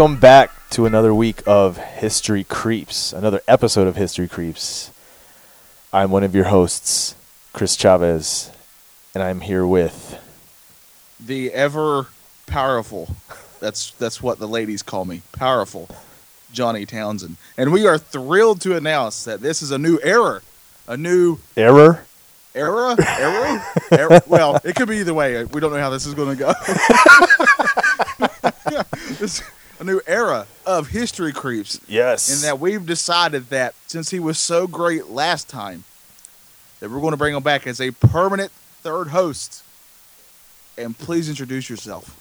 [0.00, 4.90] Welcome back to another week of History Creeps, another episode of History Creeps.
[5.92, 7.14] I'm one of your hosts,
[7.52, 8.50] Chris Chavez,
[9.12, 10.18] and I'm here with.
[11.20, 12.06] the ever
[12.46, 13.14] powerful.
[13.60, 15.20] That's that's what the ladies call me.
[15.32, 15.86] Powerful,
[16.50, 20.40] Johnny Townsend, and we are thrilled to announce that this is a new era,
[20.88, 22.06] a new Error?
[22.54, 23.66] era, era.
[23.92, 24.22] era?
[24.26, 25.44] Well, it could be either way.
[25.44, 26.54] We don't know how this is going to go.
[29.80, 32.28] This- a new era of history creeps, Yes.
[32.30, 35.84] And that we've decided that since he was so great last time,
[36.80, 39.62] that we're going to bring him back as a permanent third host.
[40.78, 42.16] And please introduce yourself.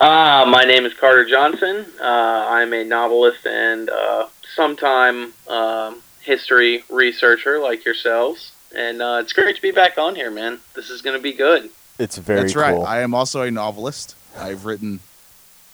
[0.00, 1.86] Ah, my name is Carter Johnson.
[2.00, 4.26] Uh, I'm a novelist and uh,
[4.56, 8.52] sometime um, history researcher like yourselves.
[8.74, 10.58] And uh, it's great to be back on here, man.
[10.74, 11.70] This is going to be good.
[11.98, 12.62] it's very That's cool.
[12.62, 12.74] right.
[12.78, 14.16] I am also a novelist.
[14.36, 15.00] I've written.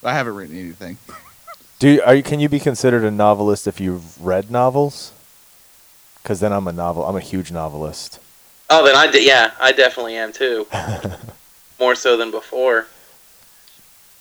[0.02, 0.98] I haven't written anything.
[1.78, 5.12] Do you, are you, can you be considered a novelist if you've read novels?
[6.22, 7.04] Because then I'm a novel.
[7.04, 8.18] I'm a huge novelist.
[8.70, 10.66] Oh, then I d- yeah, I definitely am too.
[11.80, 12.86] More so than before.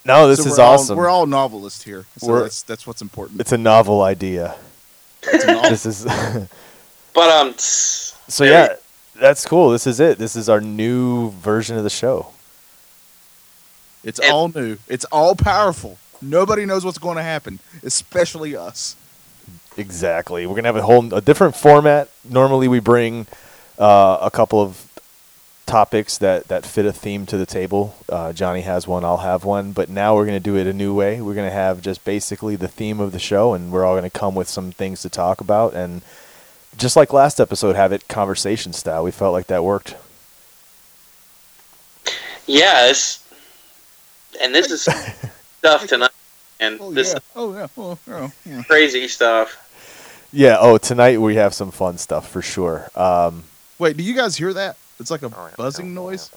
[0.06, 0.98] No, this So is we're all- awesome.
[0.98, 2.06] we're all novelists here.
[2.18, 3.42] So We're- that's that's what's important.
[3.42, 4.56] it's a novel idea.
[5.34, 5.70] A novel.
[5.70, 6.04] This is
[7.14, 8.76] But um, so Very- yeah.
[9.20, 9.72] That's cool.
[9.72, 10.20] This is it.
[10.20, 12.28] This is our new version of the show.
[14.08, 14.78] It's And- all new.
[14.88, 15.98] It's all powerful.
[16.22, 18.96] Nobody knows what's going to happen, especially us.
[19.78, 20.48] Exactly.
[20.48, 22.10] We're gonna have a whole a different format.
[22.28, 23.28] Normally, we bring
[23.78, 24.88] uh, a couple of
[25.68, 27.94] topics that that fit a theme to the table.
[28.10, 29.06] Uh, Johnny has one.
[29.06, 29.74] I'll have one.
[29.74, 31.22] But now we're gonna do it a new way.
[31.22, 34.34] We're gonna have just basically the theme of the show, and we're all gonna come
[34.34, 35.76] with some things to talk about.
[35.76, 36.02] And
[36.76, 39.04] just like last episode, have it conversation style.
[39.04, 39.94] We felt like that worked.
[42.48, 43.20] yes.
[44.42, 44.84] And this is
[45.60, 46.12] stuff tonight,
[46.60, 47.20] and Oh this yeah.
[47.36, 47.68] Oh yeah.
[47.78, 48.30] Oh, yeah.
[48.46, 48.64] yeah.
[48.64, 49.64] crazy stuff.
[50.32, 50.58] Yeah.
[50.60, 52.90] Oh, tonight we have some fun stuff for sure.
[52.96, 53.44] Um,
[53.80, 54.78] Wait, do you guys hear that?
[55.00, 56.32] It's like a buzzing noise.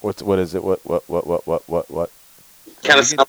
[0.00, 0.62] what's what is it?
[0.64, 2.10] What what what what what what what?
[2.82, 3.26] Kind Are of we, getting,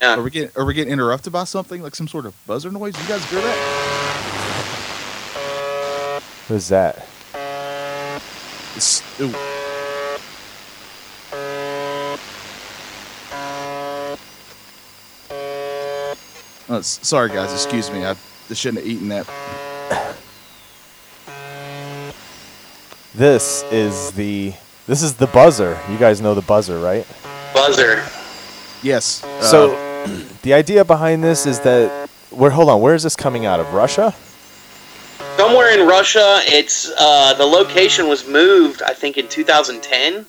[0.00, 0.16] yeah.
[0.16, 3.00] are we getting are we getting interrupted by something like some sort of buzzer noise?
[3.00, 3.82] You guys hear that?
[6.46, 7.06] What is that?
[8.76, 9.51] It's, ooh.
[16.72, 17.52] Oh, s- sorry, guys.
[17.52, 18.02] Excuse me.
[18.04, 18.12] I,
[18.50, 19.26] I shouldn't have eaten that.
[23.14, 24.54] This is the
[24.86, 25.78] this is the buzzer.
[25.90, 27.06] You guys know the buzzer, right?
[27.52, 28.02] buzzer.
[28.82, 29.22] Yes.
[29.22, 30.06] uh, So
[30.42, 33.72] the idea behind this is that where hold on, where is this coming out of?
[33.74, 34.14] Russia?
[35.36, 38.80] Somewhere in Russia, it's uh, the location was moved.
[38.82, 40.24] I think in 2010.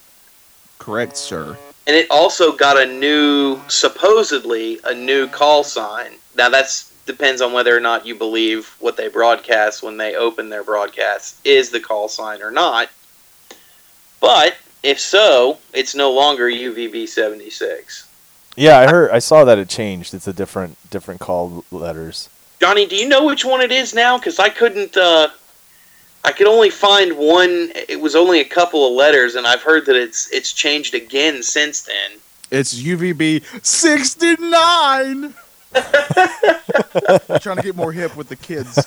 [0.78, 1.58] correct, sir.
[1.88, 7.52] and it also got a new supposedly a new call sign now that's depends on
[7.52, 11.80] whether or not you believe what they broadcast when they open their broadcasts is the
[11.80, 12.90] call sign or not
[14.22, 18.08] but if so it's no longer uvb 76
[18.56, 20.14] Yeah, I heard I saw that it changed.
[20.14, 22.30] It's a different different call letters.
[22.62, 25.28] johnny do you know which one it is now because i couldn't uh
[26.24, 29.86] i could only find one it was only a couple of letters and i've heard
[29.88, 32.12] that it's it's changed again since then
[32.52, 35.34] It's UVB 69.
[37.42, 38.86] trying to get more hip with the kids.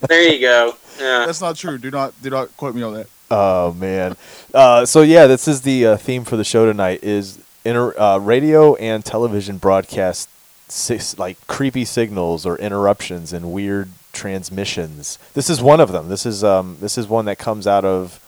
[0.08, 1.78] there you go yeah That's not true.
[1.78, 3.06] Do not do not quote me on that.
[3.30, 4.16] Oh man.
[4.52, 8.18] Uh, so yeah, this is the uh, theme for the show tonight is inter- uh,
[8.18, 10.28] radio and television broadcast
[10.68, 15.18] sis- like creepy signals or interruptions and weird transmissions.
[15.34, 16.08] This is one of them.
[16.08, 18.20] This is um this is one that comes out of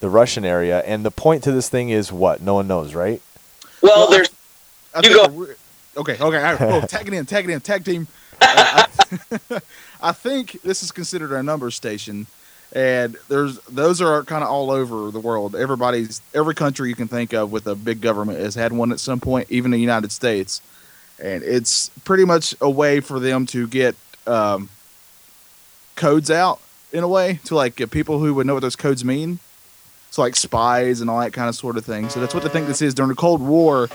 [0.00, 2.40] the Russian area and the point to this thing is what?
[2.40, 3.22] No one knows, right?
[3.82, 4.30] well Well, there's
[4.94, 5.54] I You go.
[5.98, 6.22] Okay, okay.
[6.22, 8.06] All right, oh, tag it in, tag it in, tag team.
[8.40, 8.86] Uh,
[9.50, 9.60] I,
[10.00, 12.28] I think this is considered a number station,
[12.72, 15.56] and there's those are kind of all over the world.
[15.56, 19.00] Everybody's every country you can think of with a big government has had one at
[19.00, 20.62] some point, even the United States,
[21.18, 23.96] and it's pretty much a way for them to get
[24.28, 24.68] um,
[25.96, 26.60] codes out
[26.92, 29.40] in a way to like get people who would know what those codes mean.
[30.10, 32.08] So like spies and all that kind of sort of thing.
[32.08, 33.88] So that's what they think this is during the Cold War.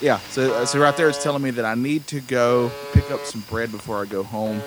[0.00, 3.10] Yeah, so uh, so right there it's telling me that I need to go pick
[3.10, 4.60] up some bread before I go home.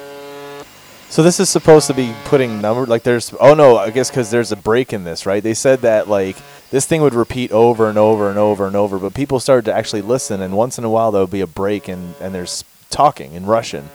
[1.09, 4.29] So this is supposed to be putting number like there's oh no I guess because
[4.29, 6.37] there's a break in this right they said that like
[6.69, 9.73] this thing would repeat over and over and over and over but people started to
[9.73, 12.63] actually listen and once in a while there would be a break and and there's
[12.91, 13.89] talking in Russian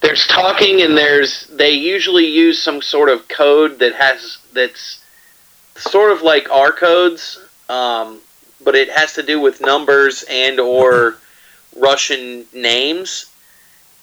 [0.00, 5.02] there's talking and there's they usually use some sort of code that has that's
[5.76, 7.38] sort of like our codes
[7.68, 8.21] um,
[8.64, 11.16] but it has to do with numbers and or
[11.76, 13.26] Russian names.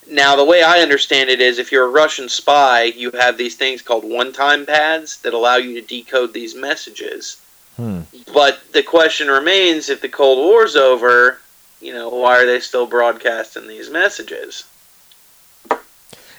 [0.10, 3.56] Now, the way I understand it is if you're a Russian spy, you have these
[3.56, 7.40] things called one time pads that allow you to decode these messages.
[7.78, 8.02] Hmm.
[8.34, 11.40] But the question remains if the Cold War's over,
[11.80, 14.66] you know, why are they still broadcasting these messages?
[15.70, 15.80] And,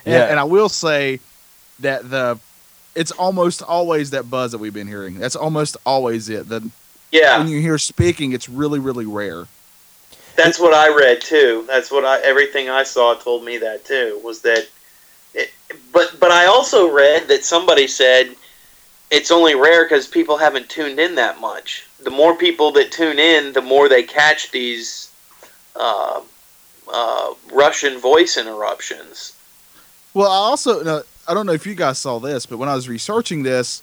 [0.05, 0.27] Yeah.
[0.27, 1.21] and I will say
[1.79, 2.39] that the
[2.97, 5.19] it's almost always that buzz that we've been hearing.
[5.19, 6.49] That's almost always it.
[6.49, 6.69] The
[7.11, 9.47] Yeah, when you hear speaking, it's really really rare.
[10.37, 11.65] that's what I read too.
[11.67, 14.69] That's what I everything I saw told me that too was that.
[15.35, 15.51] It,
[15.93, 18.35] but but I also read that somebody said
[19.11, 21.87] it's only rare because people haven't tuned in that much.
[22.03, 25.11] The more people that tune in, the more they catch these
[25.77, 26.21] uh,
[26.93, 29.37] uh, Russian voice interruptions.
[30.15, 32.75] Well, I also no, I don't know if you guys saw this, but when I
[32.75, 33.83] was researching this,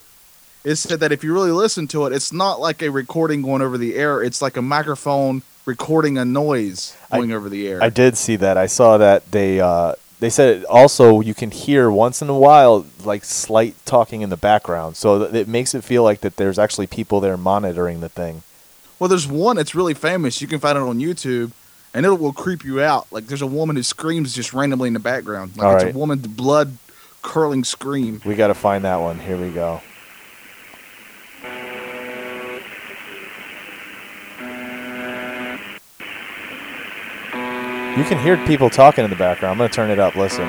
[0.67, 3.61] it said that if you really listen to it, it's not like a recording going
[3.61, 4.21] over the air.
[4.21, 7.81] It's like a microphone recording a noise I- going over the air.
[7.81, 8.57] I did see that.
[8.57, 12.85] I saw that they uh, they said also you can hear once in a while
[13.05, 16.59] like slight talking in the background, so that it makes it feel like that there's
[16.59, 18.43] actually people there monitoring the thing.
[18.99, 20.41] Well, there's one that's really famous.
[20.41, 21.51] You can find it on YouTube,
[21.93, 23.07] and it will creep you out.
[23.09, 25.55] Like there's a woman who screams just randomly in the background.
[25.55, 25.95] Like All it's right.
[25.95, 26.77] a woman's blood
[27.21, 28.21] curling scream.
[28.25, 29.19] We got to find that one.
[29.19, 29.81] Here we go.
[37.97, 39.53] You can hear people talking in the background.
[39.53, 40.15] I'm going to turn it up.
[40.15, 40.45] Listen.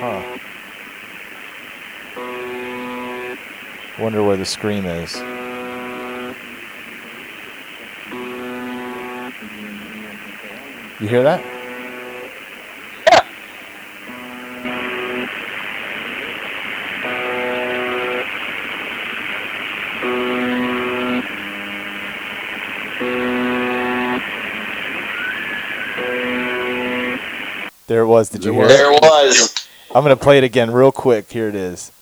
[0.00, 0.38] Huh.
[3.98, 5.14] Wonder where the scream is.
[10.98, 11.61] You hear that?
[27.92, 28.30] There it was.
[28.30, 29.02] Did you hear There it?
[29.02, 29.54] was.
[29.94, 31.30] I'm going to play it again real quick.
[31.30, 31.92] Here it is.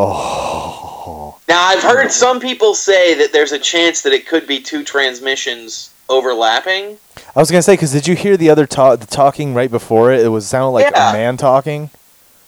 [0.00, 1.38] Oh.
[1.48, 4.84] Now I've heard some people say that there's a chance that it could be two
[4.84, 6.98] transmissions overlapping.
[7.34, 9.70] I was going to say, because did you hear the other ta- the talking right
[9.70, 10.20] before it?
[10.24, 11.10] It was sounded like Yeah.
[11.10, 11.90] a man talking.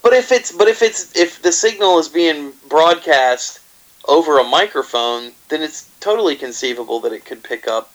[0.03, 3.59] But if it's but if it's if the signal is being broadcast
[4.07, 7.91] over a microphone, then it's totally conceivable that it could pick up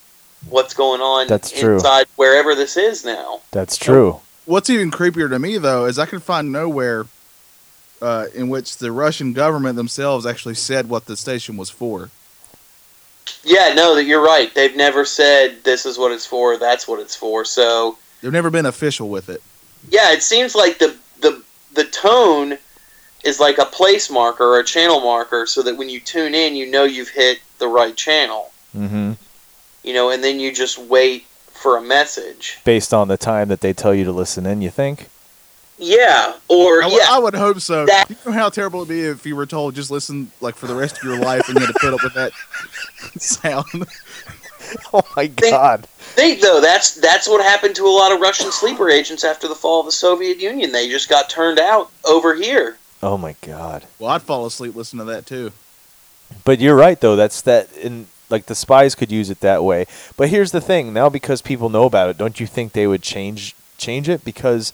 [0.49, 1.75] what's going on That's true.
[1.75, 3.41] inside wherever this is now.
[3.51, 4.21] That's true.
[4.45, 7.07] What's even creepier to me though is I can find nowhere
[8.01, 12.11] uh, in which the Russian government themselves actually said what the station was for.
[13.43, 14.55] Yeah, no, that you're right.
[14.55, 17.45] They've never said this is what it's for, that's what it's for.
[17.45, 19.43] So They've never been official with it.
[19.91, 21.43] yeah, it seems like the the
[21.75, 22.59] the tone
[23.27, 26.55] is like a place marker or a channel marker, so that when you tune in,
[26.55, 28.53] you know you've hit the right channel.
[28.73, 29.13] hmm
[29.83, 32.59] You know, and then you just wait for a message.
[32.65, 35.09] Based on the time that they tell you to listen in, you think?
[35.79, 37.85] Yeah, or I, w- yeah, I would hope so.
[37.85, 40.67] That- you know how terrible it'd be if you were told just listen like for
[40.67, 42.33] the rest of your life and you had to put up with that
[43.21, 43.67] sound.
[44.93, 45.87] Oh my God.
[46.01, 49.55] think though that's that's what happened to a lot of Russian sleeper agents after the
[49.55, 50.73] fall of the Soviet Union.
[50.73, 52.77] They just got turned out over here.
[53.03, 53.85] Oh my God.
[53.99, 55.53] well, I'd fall asleep listening to that too.
[56.45, 57.17] But you're right though.
[57.17, 59.87] That's that in like the spies could use it that way.
[60.17, 63.03] But here's the thing, now because people know about it, don't you think they would
[63.03, 64.73] change change it because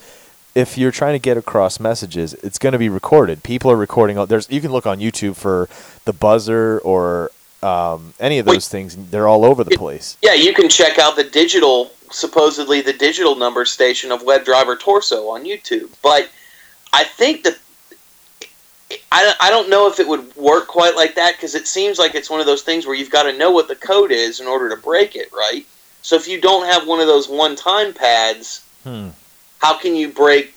[0.55, 3.43] if you're trying to get across messages, it's going to be recorded.
[3.43, 4.25] People are recording.
[4.27, 5.69] There's you can look on YouTube for
[6.05, 7.31] the buzzer or
[7.63, 8.55] um, any of Wait.
[8.55, 8.97] those things.
[8.97, 10.17] They're all over the place.
[10.23, 15.29] Yeah, you can check out the digital, supposedly the digital number station of WebDriver Torso
[15.29, 15.91] on YouTube.
[16.03, 16.29] But
[16.93, 17.59] I think that
[19.11, 22.15] I, I don't know if it would work quite like that because it seems like
[22.15, 24.47] it's one of those things where you've got to know what the code is in
[24.47, 25.67] order to break it, right?
[26.03, 29.09] So if you don't have one of those one-time pads, Hmm.
[29.59, 30.53] how can you break?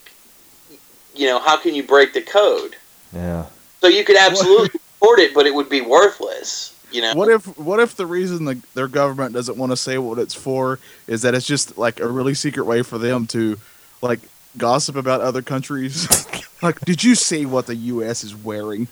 [1.16, 2.76] You know, how can you break the code?
[3.14, 3.46] Yeah.
[3.82, 6.72] So you could absolutely record it, but it would be worthless.
[6.92, 9.98] You know, What if what if the reason the, their government doesn't want to say
[9.98, 13.58] what it's for is that it's just like a really secret way for them to
[14.02, 14.20] like
[14.58, 16.08] gossip about other countries?
[16.62, 18.24] like, did you see what the U.S.
[18.24, 18.88] is wearing?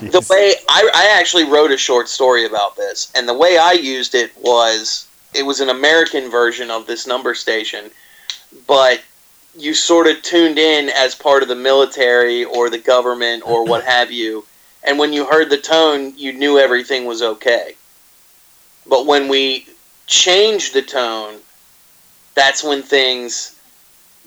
[0.00, 3.72] the way I, I actually wrote a short story about this, and the way I
[3.72, 7.90] used it was it was an American version of this number station,
[8.66, 9.02] but
[9.56, 13.84] you sort of tuned in as part of the military or the government or what
[13.96, 14.44] have you,
[14.82, 17.76] and when you heard the tone, you knew everything was okay.
[18.88, 19.66] But when we
[20.06, 21.36] changed the tone,
[22.34, 23.55] that's when things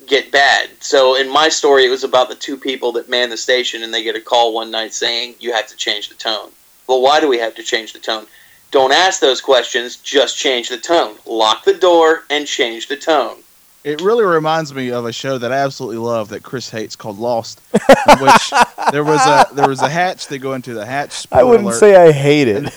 [0.07, 0.69] get bad.
[0.79, 3.93] So in my story, it was about the two people that man the station, and
[3.93, 6.49] they get a call one night saying you have to change the tone.
[6.87, 8.25] Well, why do we have to change the tone?
[8.71, 9.97] Don't ask those questions.
[9.97, 11.15] Just change the tone.
[11.25, 13.37] Lock the door and change the tone.
[13.83, 17.17] It really reminds me of a show that I absolutely love that Chris hates called
[17.17, 17.79] Lost, in
[18.19, 18.53] which
[18.91, 20.27] there was a there was a hatch.
[20.27, 21.25] They go into the hatch.
[21.31, 21.79] I wouldn't alert.
[21.79, 22.73] say I hate it.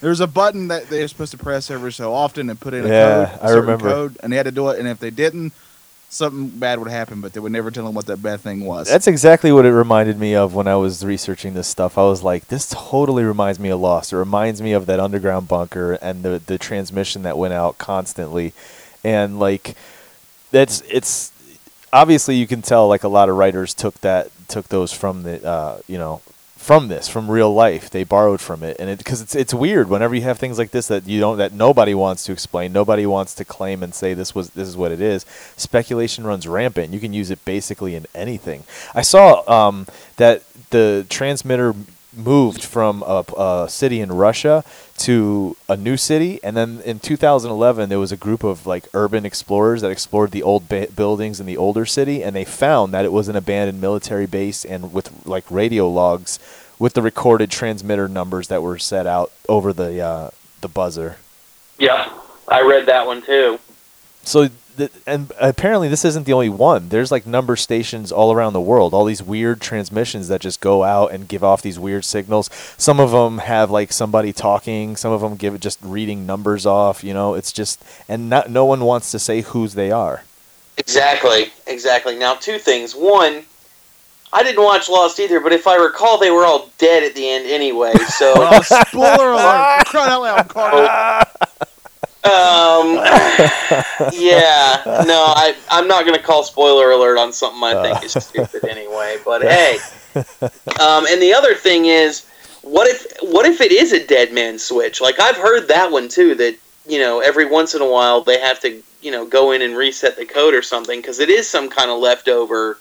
[0.00, 2.88] There's a button that they're supposed to press every so often and put in a
[2.88, 3.38] Yeah, code.
[3.40, 3.88] I a certain remember.
[3.90, 4.78] Code, and they had to do it.
[4.78, 5.54] And if they didn't,
[6.16, 7.20] something bad would happen.
[7.20, 8.88] But they would never tell them what that bad thing was.
[8.88, 11.98] That's exactly what it reminded me of when I was researching this stuff.
[11.98, 14.12] I was like, this totally reminds me of Lost.
[14.12, 18.52] It reminds me of that underground bunker and the the transmission that went out constantly,
[19.04, 19.76] and like
[20.50, 21.32] that's it's
[21.92, 25.44] obviously you can tell like a lot of writers took that took those from the
[25.46, 26.20] uh, you know
[26.66, 28.76] from this from real life they borrowed from it.
[28.80, 31.38] And it because it's it's weird whenever you have things like this that you don't
[31.38, 34.76] that nobody wants to explain nobody wants to claim and say this was this is
[34.76, 35.24] what it is
[35.56, 36.92] speculation runs rampant.
[36.92, 38.64] You can use it basically in anything.
[38.96, 41.72] I saw um, that the transmitter
[42.16, 44.64] moved from a, a city in Russia
[44.98, 49.26] to a new city, and then in 2011 there was a group of like urban
[49.26, 53.04] explorers that explored the old ba- buildings in the older city, and they found that
[53.04, 56.38] it was an abandoned military base, and with like radio logs
[56.78, 60.30] with the recorded transmitter numbers that were set out over the uh,
[60.60, 61.16] the buzzer.
[61.78, 62.10] Yeah,
[62.48, 63.58] I read that one too.
[64.22, 66.88] So, th- and apparently this isn't the only one.
[66.88, 68.94] There's like number stations all around the world.
[68.94, 72.50] All these weird transmissions that just go out and give off these weird signals.
[72.76, 74.96] Some of them have like somebody talking.
[74.96, 77.02] Some of them give just reading numbers off.
[77.02, 80.22] You know, it's just and not, no one wants to say whose they are.
[80.78, 82.16] Exactly, exactly.
[82.18, 82.92] Now, two things.
[82.92, 83.44] One,
[84.32, 87.26] I didn't watch Lost either, but if I recall, they were all dead at the
[87.28, 87.94] end anyway.
[87.94, 89.86] So, Oh, spoiler alert!
[89.86, 91.30] Crying out loud, Carter.
[92.26, 92.96] um,
[94.12, 98.12] yeah, no, I, I'm not going to call spoiler alert on something I think is
[98.12, 99.18] stupid anyway.
[99.24, 99.78] But hey,
[100.14, 102.26] um, and the other thing is,
[102.62, 105.00] what if what if it is a dead man switch?
[105.00, 106.34] Like I've heard that one too.
[106.34, 106.56] That
[106.86, 109.76] you know, every once in a while they have to you know go in and
[109.76, 112.78] reset the code or something because it is some kind of leftover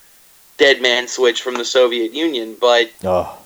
[0.58, 2.56] dead man switch from the Soviet Union.
[2.60, 3.38] But Oh,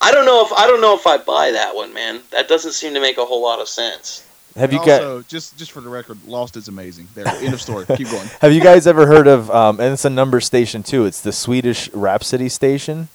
[0.00, 2.20] I don't know if I don't know if I buy that one, man.
[2.30, 4.26] That doesn't seem to make a whole lot of sense.
[4.56, 5.02] Have you And got?
[5.02, 7.08] also, just just for the record, Lost is amazing.
[7.14, 7.86] There, end of story.
[7.96, 8.28] Keep going.
[8.40, 9.50] Have you guys ever heard of?
[9.50, 11.04] Um, and it's a number station too.
[11.06, 13.08] It's the Swedish Rhapsody station.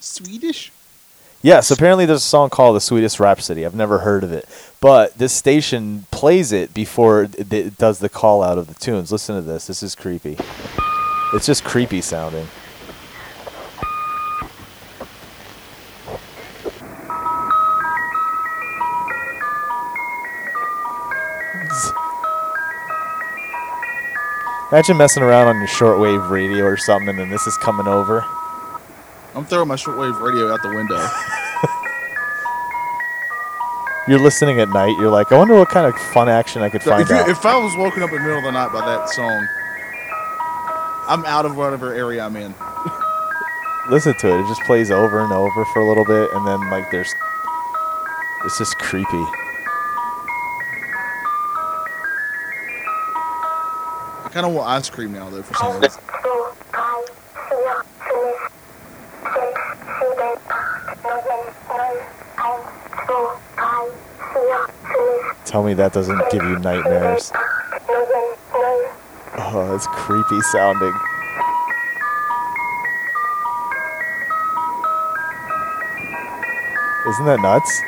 [0.00, 0.72] Swedish?
[1.42, 4.46] Yes, apparently there's a song called "The Swedish Rhapsody." I've never heard of it,
[4.80, 9.10] but this station plays it before it does the call out of the tunes.
[9.10, 9.66] Listen to this.
[9.66, 10.36] This is creepy.
[11.32, 12.46] It's just creepy sounding.
[24.72, 28.24] Imagine messing around on your shortwave radio or something, and then this is coming over.
[29.34, 31.04] I'm throwing my shortwave radio out the window.
[34.08, 34.96] You're listening at night.
[34.98, 37.28] You're like, I wonder what kind of fun action I could find If, you, out.
[37.28, 39.46] if I was woken up in the middle of the night by that song,
[41.08, 42.54] I'm out of whatever area I'm in.
[43.90, 44.40] listen to it.
[44.40, 47.12] It just plays over and over for a little bit, and then like there's,
[48.44, 49.24] it's just creepy.
[54.30, 56.00] Kind of want ice cream now, though, for some reason.
[65.44, 67.32] Tell me that doesn't give you nightmares.
[69.36, 70.94] Oh, that's creepy sounding.
[77.08, 77.82] Isn't that nuts?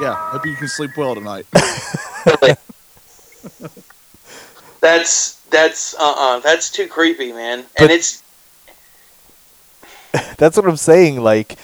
[0.00, 1.46] Yeah, hope you can sleep well tonight.
[4.80, 7.64] That's that's uh uh that's too creepy, man.
[7.76, 8.22] But- And it's
[10.38, 11.20] That's what I'm saying.
[11.22, 11.56] Like,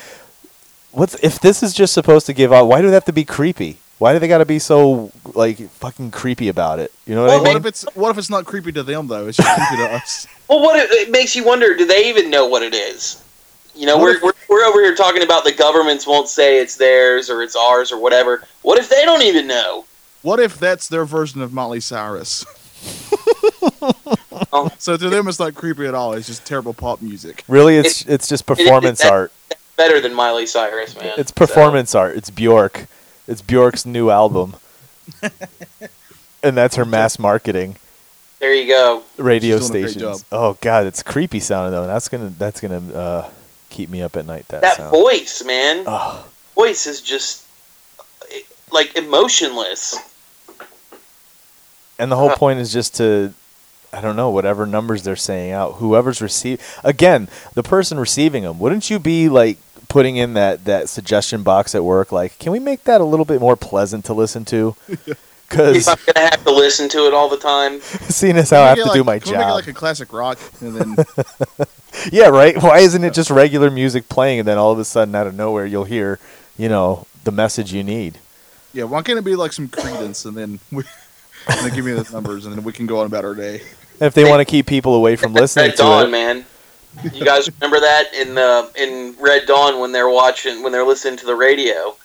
[0.93, 2.67] what's if this is just supposed to give out?
[2.67, 3.79] Why do they have to be creepy?
[3.99, 6.93] Why do they got to be so like fucking creepy about it?
[7.07, 7.57] You know what Well, I what mean?
[7.59, 9.29] if it's what if it's not creepy to them though?
[9.29, 10.26] It's just creepy to us.
[10.49, 13.23] well, what it, it makes you wonder: Do they even know what it is?
[13.75, 16.76] You know, we're, if- we're we're over here talking about the governments won't say it's
[16.76, 18.45] theirs or it's ours or whatever.
[18.62, 19.87] What if they don't even know?
[20.23, 22.45] What if that's their version of Miley Cyrus?
[24.52, 24.71] Oh.
[24.78, 26.12] So to them, it's not creepy at all.
[26.12, 27.44] It's just terrible pop music.
[27.49, 29.33] Really, it's it's just performance that- art.
[29.76, 31.14] Better than Miley Cyrus, man.
[31.18, 32.16] It's So, performance art.
[32.16, 32.87] It's Bjork.
[33.26, 34.54] It's Bjork's new album.
[36.42, 37.76] and that's her mass marketing
[38.38, 39.02] there you go.
[39.16, 40.25] radio She's doing a great stations.
[40.30, 41.83] Oh god, it's creepy sounding though.
[41.83, 43.30] And that's gonna that's gonna uh,
[43.71, 44.47] keep me up at night.
[44.49, 44.90] That, That sound.
[44.90, 45.85] voice, man.
[45.87, 47.47] Oh, Voice is just
[48.71, 49.97] like emotionless.
[51.99, 53.33] and the whole point is just to
[53.95, 55.75] I don't know whatever numbers they're saying out.
[55.75, 58.59] Whoever's receive again, the person receiving them.
[58.59, 59.59] Wouldn't you be like
[59.89, 62.11] putting in that that suggestion box at work?
[62.13, 64.75] Like, can we make that a little bit more pleasant to listen to?
[65.47, 68.69] Because I'm gonna have to listen to it all the time, seeing as how I
[68.71, 69.55] have to we do my like, can we make it job.
[69.55, 70.97] like a classic rock, and then
[72.13, 72.61] yeah, right.
[72.61, 75.35] Why isn't it just regular music playing, and then all of a sudden, out of
[75.35, 76.19] nowhere, you'll hear,
[76.57, 78.19] you know, the message you need.
[78.73, 80.83] yeah, why can't it be like some Creedence, and then we,
[81.47, 83.61] and then give me the numbers, and then we can go on about our day.
[84.01, 86.45] If they want to keep people away from listening Red to Dawn, it, man.
[87.13, 91.17] You guys remember that in the in Red Dawn when they're watching when they're listening
[91.19, 91.97] to the radio?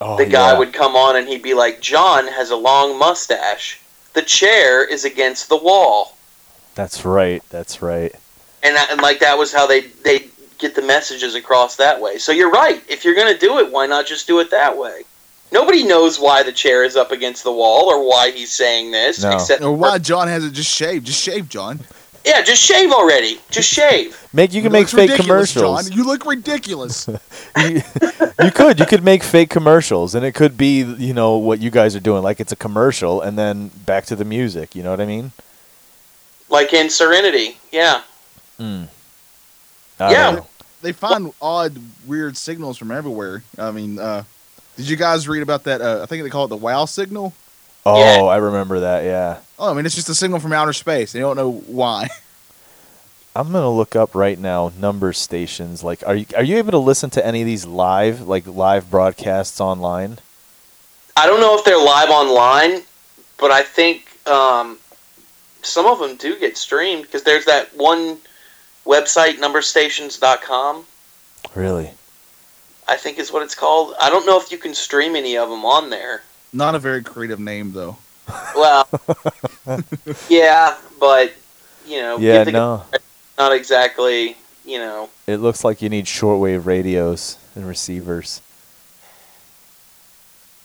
[0.00, 0.58] oh, the guy yeah.
[0.58, 3.80] would come on and he'd be like, "John has a long mustache.
[4.12, 6.16] The chair is against the wall."
[6.74, 7.42] That's right.
[7.50, 8.14] That's right.
[8.62, 10.28] And and like that was how they they
[10.58, 12.18] get the messages across that way.
[12.18, 12.82] So you're right.
[12.88, 15.02] If you're going to do it, why not just do it that way?
[15.54, 19.22] Nobody knows why the chair is up against the wall or why he's saying this
[19.22, 19.34] No.
[19.36, 21.06] except Or why John has it just shaved?
[21.06, 21.78] Just shave, John.
[22.26, 23.38] Yeah, just shave already.
[23.50, 24.18] Just shave.
[24.32, 25.88] Make you can It make fake commercials.
[25.88, 25.96] John.
[25.96, 27.06] You look ridiculous.
[27.58, 27.82] you,
[28.42, 31.70] you could you could make fake commercials, and it could be you know what you
[31.70, 34.74] guys are doing, like it's a commercial, and then back to the music.
[34.74, 35.30] You know what I mean?
[36.48, 37.58] Like in Serenity.
[37.70, 38.00] Yeah.
[38.58, 38.86] I
[40.00, 40.22] Yeah.
[40.24, 40.46] don't know.
[40.82, 43.42] they find odd, weird signals from everywhere.
[43.58, 44.24] I mean, uh,
[44.76, 45.80] did you guys read about that?
[45.80, 47.32] Uh, I think they call it the WoW signal.
[47.86, 48.22] Oh, Yeah.
[48.24, 49.04] I remember that.
[49.04, 49.38] Yeah.
[49.58, 51.12] Oh, I mean, it's just a signal from outer space.
[51.12, 52.08] They don't know why.
[53.36, 55.82] I'm gonna look up right now number stations.
[55.82, 58.90] Like, are you are you able to listen to any of these live, like live
[58.90, 60.18] broadcasts online?
[61.16, 62.82] I don't know if they're live online,
[63.38, 64.78] but I think um,
[65.62, 68.18] some of them do get streamed because there's that one
[68.86, 70.84] website, numberstations.com,
[71.54, 71.90] Really?
[72.86, 73.94] I think is what it's called.
[74.00, 76.22] I don't know if you can stream any of them on there.
[76.52, 77.96] Not a very creative name, though.
[78.54, 78.88] Well,
[80.28, 81.32] yeah, but,
[81.86, 82.38] you know, Yeah.
[82.38, 82.84] give the- No.
[83.38, 85.08] not exactly, you know.
[85.26, 88.40] It looks like you need shortwave radios and receivers.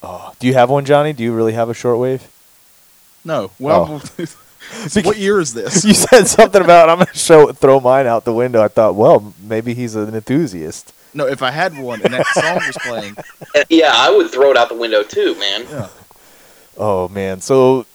[0.02, 1.12] Oh, do you have one, Johnny?
[1.14, 2.22] Do you really have a shortwave?
[3.26, 3.52] No.
[3.60, 4.26] Well, oh.
[5.04, 5.84] what year is this?
[5.84, 8.62] you said something about I'm gonna show throw mine out the window.
[8.62, 10.94] I thought, well, maybe he's an enthusiast.
[11.14, 13.18] No, if I had one and that song was playing,
[13.70, 15.66] Yeah, I would throw it out the window too, man.
[15.70, 15.90] yeah.
[16.78, 17.86] Oh man, so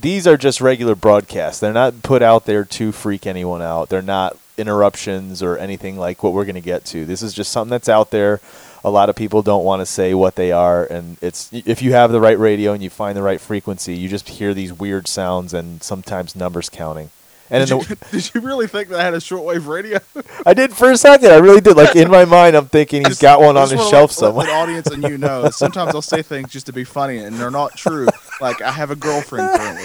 [0.00, 1.60] these are just regular broadcasts.
[1.60, 3.88] They're not put out there to freak anyone out.
[3.88, 7.04] They're not interruptions or anything like what we're going to get to.
[7.04, 8.40] This is just something that's out there.
[8.84, 11.92] A lot of people don't want to say what they are, and it's if you
[11.92, 15.08] have the right radio and you find the right frequency, you just hear these weird
[15.08, 17.10] sounds and sometimes numbers counting.
[17.50, 19.98] And Did in you, the, did you really think that I had a shortwave radio?
[20.46, 21.30] I did for a second.
[21.30, 21.76] I really did.
[21.76, 24.10] Like in my mind, I'm thinking he's Just- got one on his shelf let- let
[24.12, 24.46] somewhere.
[24.46, 27.50] The audience and you know, sometimes I'll say things just to be funny, and they're
[27.50, 28.06] not true.
[28.40, 29.84] Like I have a girlfriend currently.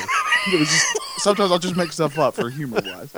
[0.53, 0.85] It was just
[1.19, 3.13] sometimes I'll just make stuff up for humor wise.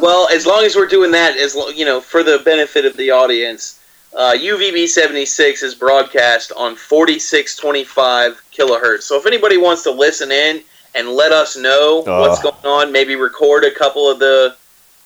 [0.00, 2.96] Well, as long as we're doing that, as lo- you know, for the benefit of
[2.96, 3.80] the audience,
[4.14, 9.02] uh, UVB seventy six is broadcast on forty six twenty five kilohertz.
[9.02, 10.62] So if anybody wants to listen in
[10.94, 14.56] and let us know what's going on, maybe record a couple of the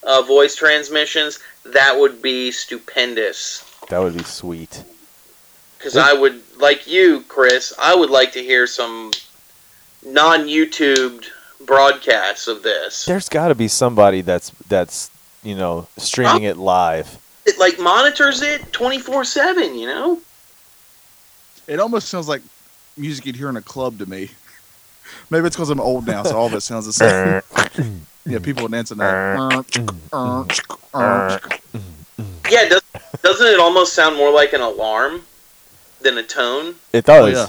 [0.03, 3.63] uh, voice transmissions, that would be stupendous.
[3.89, 4.83] That would be sweet.
[5.77, 9.11] Because I would, like you, Chris, I would like to hear some
[10.05, 11.25] non YouTubed
[11.65, 13.05] broadcasts of this.
[13.05, 15.09] There's got to be somebody that's that's
[15.41, 17.17] you know streaming it live.
[17.59, 19.75] It like monitors it twenty four seven.
[19.75, 20.21] You know.
[21.67, 22.41] It almost sounds like
[22.97, 24.29] music you'd hear in a club to me.
[25.29, 28.01] Maybe it's because I'm old now, so all of it sounds the same.
[28.25, 29.37] yeah, people dancing that.
[32.49, 32.81] Yeah, does,
[33.21, 35.21] doesn't it almost sound more like an alarm
[36.01, 36.75] than a tone?
[36.93, 37.23] It does.
[37.23, 37.47] Oh, yeah.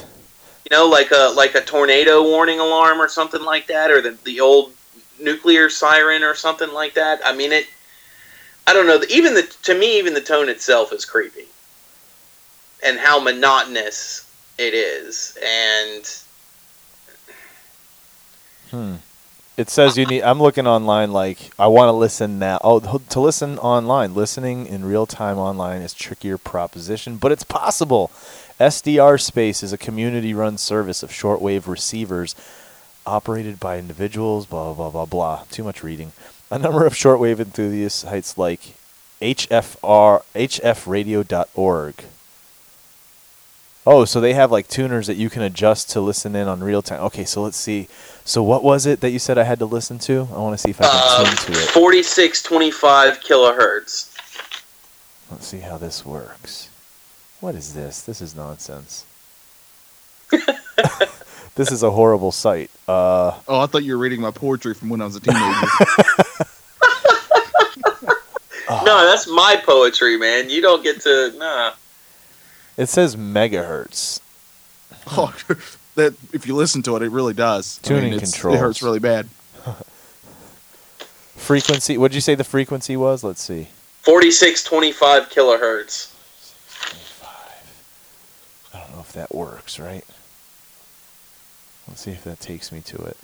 [0.69, 4.17] You know, like a like a tornado warning alarm or something like that, or the
[4.23, 4.73] the old
[5.19, 7.21] nuclear siren or something like that.
[7.25, 7.67] I mean, it.
[8.67, 9.01] I don't know.
[9.09, 11.45] Even the to me, even the tone itself is creepy,
[12.85, 16.05] and how monotonous it is, and
[18.71, 18.95] Hmm.
[19.57, 20.23] It says you need.
[20.23, 21.11] I'm looking online.
[21.11, 22.57] Like I want to listen now.
[22.63, 28.09] Oh, to listen online, listening in real time online is trickier proposition, but it's possible.
[28.59, 32.33] SDR Space is a community-run service of shortwave receivers
[33.05, 34.45] operated by individuals.
[34.45, 35.43] Blah blah blah blah.
[35.51, 36.13] Too much reading.
[36.51, 38.75] A number of shortwave enthusiast sites like
[39.21, 41.95] HFR HFRadio.org.
[43.87, 46.81] Oh, so they have like tuners that you can adjust to listen in on real
[46.81, 47.01] time.
[47.05, 47.87] Okay, so let's see.
[48.25, 50.27] So what was it that you said I had to listen to?
[50.33, 51.69] I want to see if I can uh, tune to it.
[52.43, 54.09] twenty five kilohertz.
[55.31, 56.69] Let's see how this works.
[57.39, 58.01] What is this?
[58.01, 59.05] This is nonsense.
[61.61, 62.71] this is a horrible sight.
[62.87, 65.67] Uh, Oh, I thought you were reading my poetry from when I was a teenager.
[68.85, 70.49] No, that's my poetry, man.
[70.49, 71.33] You don't get to.
[71.37, 71.73] Nah.
[72.77, 74.21] it says megahertz.
[75.07, 75.35] oh,
[75.95, 77.77] that if you listen to it, it really does.
[77.83, 78.55] Tuning it's- controls.
[78.55, 79.27] It hurts really bad.
[81.35, 81.97] Frequency.
[81.97, 83.23] What did you say the frequency was?
[83.25, 83.67] Let's see.
[84.03, 86.07] 4625 kilohertz.
[88.73, 90.05] I don't know if that works, right?
[91.91, 93.17] Let's see if that takes me to it.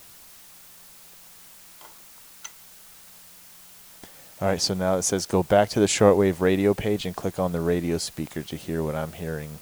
[4.41, 7.39] All right, so now it says go back to the shortwave radio page and click
[7.39, 9.60] on the radio speaker to hear what I'm hearing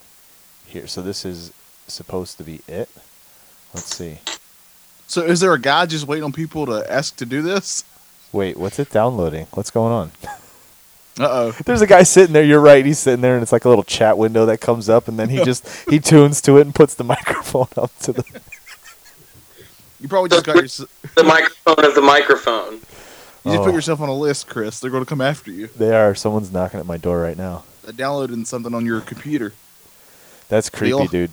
[0.65, 0.87] here.
[0.87, 1.53] So this is
[1.85, 2.89] supposed to be it.
[3.75, 4.21] Let's see.
[5.05, 7.83] So, is there a guy just waiting on people to ask to do this?
[8.31, 9.45] Wait, what's it downloading?
[9.53, 10.11] What's going on?
[11.17, 11.51] Uh oh.
[11.65, 12.43] There's a guy sitting there.
[12.43, 12.85] You're right.
[12.85, 15.29] He's sitting there, and it's like a little chat window that comes up, and then
[15.29, 18.41] he just he tunes to it and puts the microphone up to the.
[20.05, 20.65] You probably just got your,
[21.15, 22.79] The microphone of the microphone.
[23.43, 23.63] just Oh.
[23.65, 24.79] put yourself on a list, Chris.
[24.79, 25.65] They're going to come after you.
[25.75, 26.13] They are.
[26.13, 27.63] Someone's knocking at my door right now.
[27.87, 29.53] Uh, Downloading something on your computer.
[30.47, 31.05] That's creepy, Deal.
[31.07, 31.31] dude.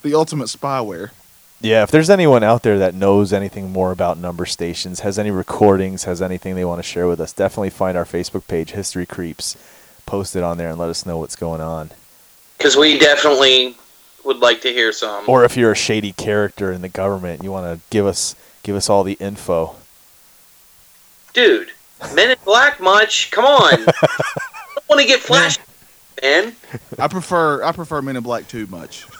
[0.00, 1.10] The ultimate spyware.
[1.60, 5.30] Yeah, if there's anyone out there that knows anything more about number stations, has any
[5.30, 9.04] recordings, has anything they want to share with us, definitely find our Facebook page, History
[9.04, 9.58] Creeps.
[10.06, 11.90] Post it on there and let us know what's going on.
[12.56, 13.76] Because we definitely
[14.26, 15.24] would like to hear some.
[15.26, 18.76] Or if you're a shady character in the government, you want to give us give
[18.76, 19.76] us all the info.
[21.32, 21.70] Dude,
[22.14, 23.30] Men in Black much?
[23.30, 23.72] Come on.
[23.72, 25.58] I don't want to get flash,
[26.22, 26.54] man.
[26.98, 29.06] I prefer I prefer Men in Black too much.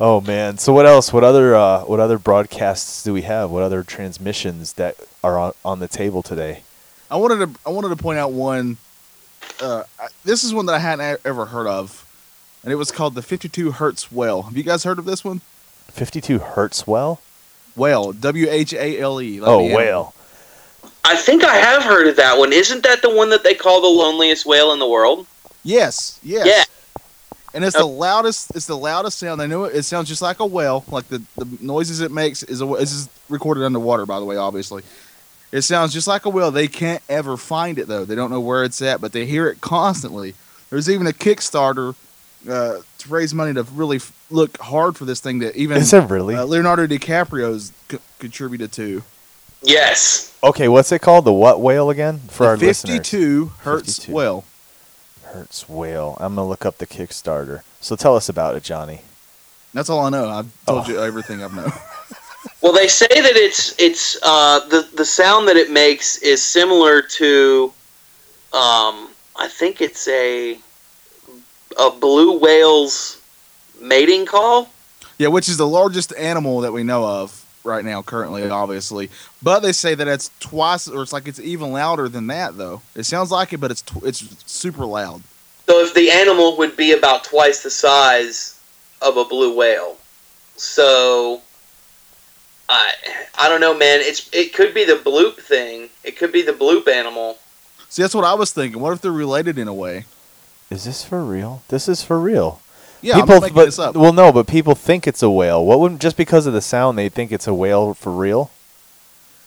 [0.00, 0.58] Oh man!
[0.58, 1.12] So what else?
[1.12, 3.50] What other uh, what other broadcasts do we have?
[3.50, 4.94] What other transmissions that
[5.24, 6.62] are on, on the table today?
[7.10, 8.76] I wanted to I wanted to point out one.
[9.60, 12.06] Uh, I- this is one that I hadn't e- ever heard of,
[12.62, 14.42] and it was called the 52 Hertz Well.
[14.42, 15.40] Have you guys heard of this one?
[15.98, 17.20] 52 hertz well?
[17.76, 19.40] Well, W H A L E.
[19.40, 20.14] Oh, whale.
[21.04, 22.52] I think I have heard of that one.
[22.52, 25.26] Isn't that the one that they call the loneliest whale in the world?
[25.64, 26.46] Yes, yes.
[26.46, 26.64] Yeah.
[27.54, 28.54] And it's the loudest.
[28.54, 29.40] It's the loudest sound.
[29.40, 29.74] I know it.
[29.74, 30.84] It sounds just like a whale.
[30.88, 32.66] Like the, the noises it makes is a.
[32.66, 34.36] This is recorded underwater, by the way.
[34.36, 34.82] Obviously,
[35.50, 36.50] it sounds just like a whale.
[36.50, 38.04] They can't ever find it though.
[38.04, 40.34] They don't know where it's at, but they hear it constantly.
[40.68, 41.94] There's even a Kickstarter
[42.48, 45.92] uh, to raise money to really f- look hard for this thing that even Is
[45.92, 46.34] it really?
[46.34, 49.02] uh, Leonardo DiCaprio's c- contributed to.
[49.62, 50.36] Yes.
[50.42, 51.24] okay, what's it called?
[51.24, 52.18] The what whale again?
[52.28, 52.96] For The our listeners.
[52.98, 54.12] 52 hertz 52.
[54.12, 54.44] whale.
[55.24, 56.16] Hertz whale.
[56.20, 57.62] I'm gonna look up the Kickstarter.
[57.80, 59.00] So tell us about it, Johnny.
[59.74, 60.28] That's all I know.
[60.28, 60.88] I've told Oh.
[60.90, 61.72] you everything I've known.
[62.62, 67.02] Well, they say that it's it's uh, the the sound that it makes is similar
[67.02, 67.72] to,
[68.52, 70.58] um, I think it's a
[71.78, 73.20] a blue whale's
[73.80, 74.68] mating call.
[75.18, 79.10] Yeah, which is the largest animal that we know of right now, currently, obviously.
[79.42, 82.82] But they say that it's twice, or it's like it's even louder than that, though.
[82.94, 85.22] It sounds like it, but it's tw- it's super loud.
[85.66, 88.58] So if the animal would be about twice the size
[89.02, 89.96] of a blue whale,
[90.56, 91.42] so
[92.68, 92.92] I
[93.38, 94.00] I don't know, man.
[94.00, 95.90] It's it could be the bloop thing.
[96.04, 97.38] It could be the bloop animal.
[97.88, 98.80] See, that's what I was thinking.
[98.80, 100.04] What if they're related in a way?
[100.70, 101.62] Is this for real?
[101.68, 102.60] This is for real.
[103.00, 103.94] Yeah, people, I'm not making but, this up.
[103.94, 105.64] Well, no, but people think it's a whale.
[105.64, 108.50] What would just because of the sound they think it's a whale for real?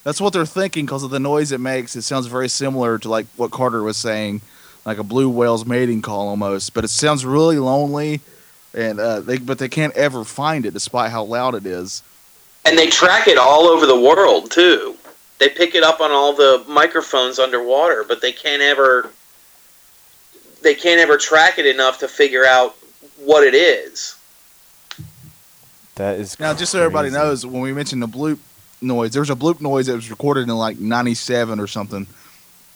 [0.03, 1.95] That's what they're thinking because of the noise it makes.
[1.95, 4.41] It sounds very similar to like what Carter was saying,
[4.86, 6.73] like a blue whale's mating call almost.
[6.73, 8.21] But it sounds really lonely,
[8.73, 12.01] and uh, they but they can't ever find it despite how loud it is.
[12.65, 14.95] And they track it all over the world too.
[15.39, 19.10] They pick it up on all the microphones underwater, but they can't ever
[20.62, 22.76] they can't ever track it enough to figure out
[23.17, 24.15] what it is.
[25.95, 28.39] That is Now, just so everybody knows, when we mentioned the bloop
[28.82, 32.08] noise, there was a bloop noise that was recorded in like '97 or something.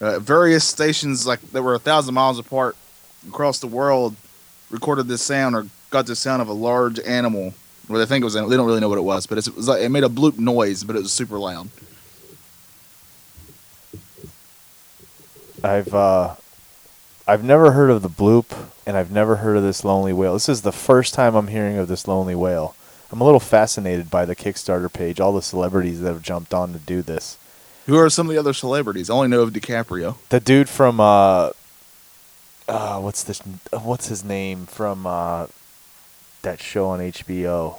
[0.01, 2.75] Uh, various stations, like that were a thousand miles apart
[3.27, 4.15] across the world,
[4.69, 7.53] recorded this sound or got the sound of a large animal.
[7.87, 8.33] Well, they think it was.
[8.33, 10.37] They don't really know what it was, but it was like it made a bloop
[10.37, 11.69] noise, but it was super loud.
[15.63, 16.35] I've uh,
[17.27, 20.33] I've never heard of the bloop, and I've never heard of this lonely whale.
[20.33, 22.75] This is the first time I'm hearing of this lonely whale.
[23.11, 26.73] I'm a little fascinated by the Kickstarter page, all the celebrities that have jumped on
[26.73, 27.37] to do this.
[27.87, 29.09] Who are some of the other celebrities?
[29.09, 30.17] I only know of DiCaprio.
[30.29, 31.51] The dude from uh,
[32.67, 33.39] uh what's this?
[33.71, 35.47] What's his name from uh,
[36.43, 37.77] that show on HBO?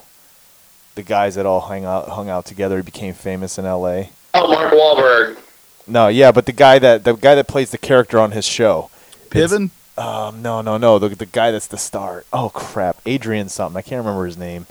[0.97, 4.11] The guys that all hung out hung out together became famous in L.A.
[4.35, 5.39] Oh, Mark Wahlberg.
[5.87, 8.91] No, yeah, but the guy that the guy that plays the character on his show.
[9.35, 9.71] It's- Piven.
[9.99, 10.99] Um, no, no, no.
[10.99, 12.25] The the guy that's the star.
[12.33, 13.79] Oh crap, Adrian something.
[13.79, 14.67] I can't remember his name.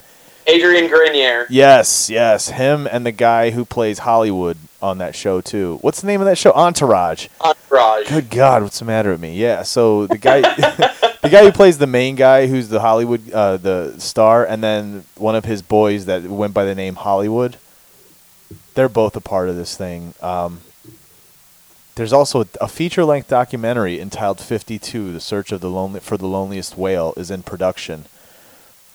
[0.47, 1.47] Adrian Grenier.
[1.49, 5.79] Yes, yes, him and the guy who plays Hollywood on that show too.
[5.81, 6.51] What's the name of that show?
[6.51, 7.27] Entourage.
[7.41, 8.07] Entourage.
[8.07, 9.35] Good God, what's the matter with me?
[9.35, 10.41] Yeah, so the guy,
[11.21, 15.05] the guy who plays the main guy, who's the Hollywood, uh, the star, and then
[15.15, 17.57] one of his boys that went by the name Hollywood.
[18.75, 20.13] They're both a part of this thing.
[20.21, 20.61] Um,
[21.95, 26.27] there's also a, a feature-length documentary entitled "52: The Search of the Lonely for the
[26.27, 28.05] Loneliest Whale" is in production.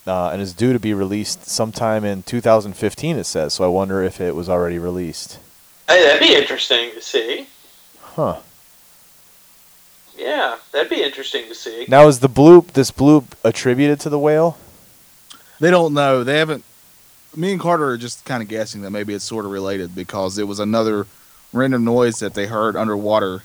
[0.06, 3.16] Uh, and is due to be released sometime in 2015.
[3.16, 3.64] It says so.
[3.64, 5.38] I wonder if it was already released.
[5.86, 7.48] Hey, that'd be interesting to see.
[8.00, 8.40] Huh.
[10.16, 11.84] Yeah, that'd be interesting to see.
[11.88, 14.58] Now is the bloop this bloop attributed to the whale?
[15.60, 16.24] They don't know.
[16.24, 16.64] They haven't.
[17.36, 20.38] Me and Carter are just kind of guessing that maybe it's sort of related because
[20.38, 21.06] it was another
[21.52, 23.42] random noise that they heard underwater.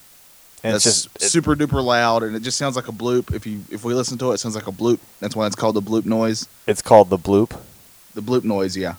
[0.63, 3.33] And that's it's just it- super duper loud, and it just sounds like a bloop.
[3.33, 4.99] If you if we listen to it, it sounds like a bloop.
[5.19, 6.47] That's why it's called the bloop noise.
[6.67, 7.59] it's called the bloop.
[8.15, 8.95] The bloop noise, yeah.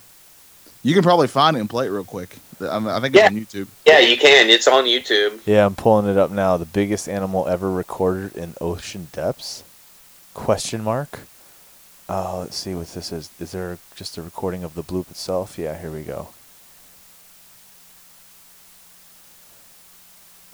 [0.82, 2.36] You can probably find it and play it real quick.
[2.60, 3.26] I, mean, I think it's Yeah.
[3.26, 3.66] on YouTube.
[3.84, 4.48] Yeah, you can.
[4.48, 5.40] It's on YouTube.
[5.44, 6.56] Yeah, I'm pulling it up now.
[6.56, 9.64] The biggest animal ever recorded in ocean depths?
[10.34, 11.20] Question mark.
[12.08, 13.30] Uh, let's see what this is.
[13.40, 15.58] Is there just a recording of the bloop itself?
[15.58, 16.28] Yeah, here we go.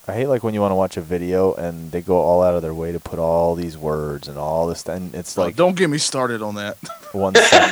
[0.09, 2.55] I hate like when you want to watch a video and they go all out
[2.55, 5.55] of their way to put all these words and all this, and it's Oh, like
[5.57, 6.77] don't get me started on that.
[7.13, 7.71] one second.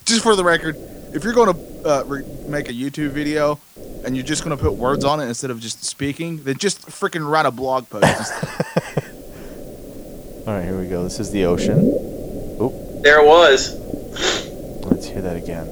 [0.06, 0.76] just for the record,
[1.14, 3.58] if you're going to uh, re- make a YouTube video
[4.04, 6.80] and you're just going to put words on it instead of just speaking, then just
[6.86, 8.04] freaking write a blog post.
[10.46, 11.02] All right, here we go.
[11.02, 11.90] This is the ocean.
[13.02, 13.74] There it was.
[14.86, 15.66] Let's hear that again.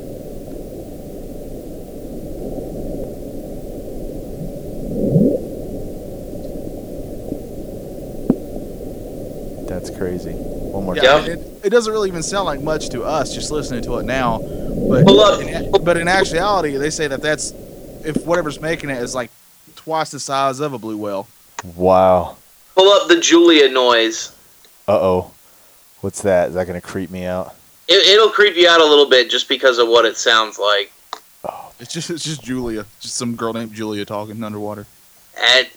[9.97, 10.33] Crazy.
[10.33, 11.27] One more yeah, time.
[11.27, 11.39] Yep.
[11.39, 14.39] it, it doesn't really even sound like much to us just listening to it now.
[14.39, 15.41] But Pull up.
[15.41, 17.53] in, but in actuality, they say that that's
[18.05, 19.31] if whatever's making it is like
[19.77, 21.29] twice the size of a blue whale.
[21.77, 22.37] Wow.
[22.75, 24.35] Pull up the Julia noise.
[24.87, 25.31] Uh oh.
[26.01, 26.49] What's that?
[26.49, 27.55] Is that going to creep me out?
[27.89, 30.93] It, it'll creep you out a little bit just because of what it sounds like.
[31.49, 34.87] Oh, It's just it's just Julia, just some girl named Julia talking underwater.
[35.39, 35.69] And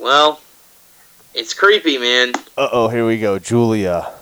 [0.00, 0.40] well,
[1.40, 2.32] it's creepy, man.
[2.58, 2.88] uh oh.
[2.88, 3.38] Here we go.
[3.38, 4.12] Julia.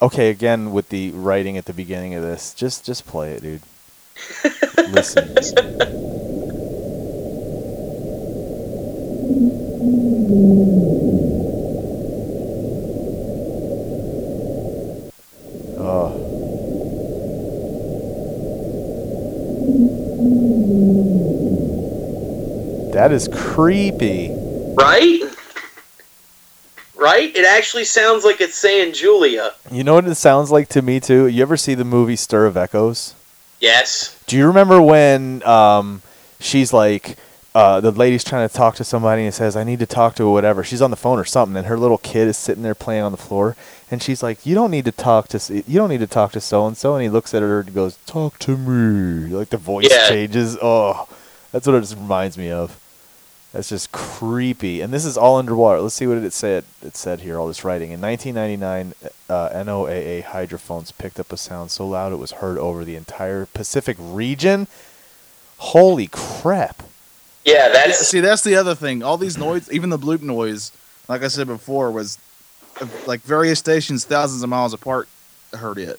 [0.00, 2.54] Okay, again with the writing at the beginning of this.
[2.54, 3.60] Just just play it, dude.
[4.88, 5.34] Listen.
[15.78, 16.14] Oh.
[22.94, 24.30] That is creepy.
[24.74, 25.37] Right?
[26.98, 27.34] Right?
[27.34, 29.52] It actually sounds like it's saying Julia.
[29.70, 31.28] You know what it sounds like to me too?
[31.28, 33.14] You ever see the movie Stir of Echoes?
[33.60, 34.20] Yes.
[34.26, 36.02] Do you remember when um,
[36.40, 37.16] she's like,
[37.54, 40.28] uh, the lady's trying to talk to somebody and says, I need to talk to
[40.28, 40.62] whatever.
[40.62, 43.10] She's on the phone or something, and her little kid is sitting there playing on
[43.12, 43.56] the floor,
[43.90, 46.40] and she's like, You don't need to talk to you don't need to talk to
[46.40, 49.28] so and so, and he looks at her and goes, Talk to me.
[49.34, 50.08] Like the voice Yeah.
[50.08, 50.56] changes.
[50.60, 51.08] Oh,
[51.52, 52.78] that's what it just reminds me of.
[53.52, 54.80] That's just creepy.
[54.82, 55.80] And this is all underwater.
[55.80, 56.64] Let's see what it said.
[56.82, 57.92] It said here, all this writing.
[57.92, 58.94] In 1999,
[59.28, 63.46] uh, NOAA hydrophones picked up a sound so loud it was heard over the entire
[63.46, 64.66] Pacific region.
[65.58, 66.82] Holy crap.
[67.44, 69.02] Yeah, Yeah, that's see, that's the other thing.
[69.02, 70.70] All these noise, even the bloop noise,
[71.08, 72.18] like I said before, was
[72.80, 75.08] uh, like various stations thousands of miles apart
[75.54, 75.98] heard it.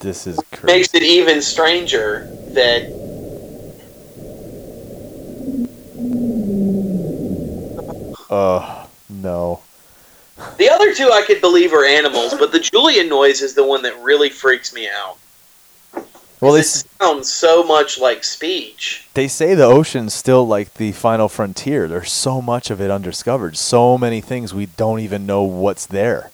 [0.00, 0.66] This is crazy.
[0.66, 3.07] makes it even stranger that
[8.30, 9.60] Uh, no.
[10.58, 13.82] the other two I could believe are animals, but the Julia noise is the one
[13.82, 15.16] that really freaks me out.
[16.40, 16.64] Well, they, it
[17.00, 19.08] sounds so much like speech.
[19.14, 21.88] they say the ocean's still like the final frontier.
[21.88, 23.56] There's so much of it undiscovered.
[23.56, 26.30] So many things we don't even know what's there.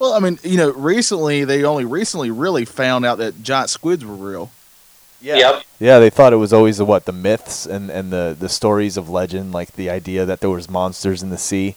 [0.00, 4.04] Well, I mean, you know, recently they only recently really found out that giant squids
[4.04, 4.50] were real.
[5.22, 5.62] Yep.
[5.78, 8.96] Yeah, they thought it was always the what the myths and, and the, the stories
[8.96, 11.76] of legend, like the idea that there was monsters in the sea.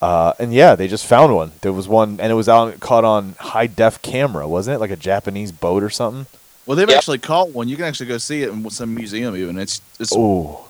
[0.00, 1.52] Uh, and yeah, they just found one.
[1.60, 4.78] There was one, and it was out caught on high def camera, wasn't it?
[4.78, 6.26] Like a Japanese boat or something.
[6.66, 6.98] Well, they've Yep.
[6.98, 7.68] actually caught one.
[7.68, 9.34] You can actually go see it in some museum.
[9.36, 10.64] Even it's it's Oh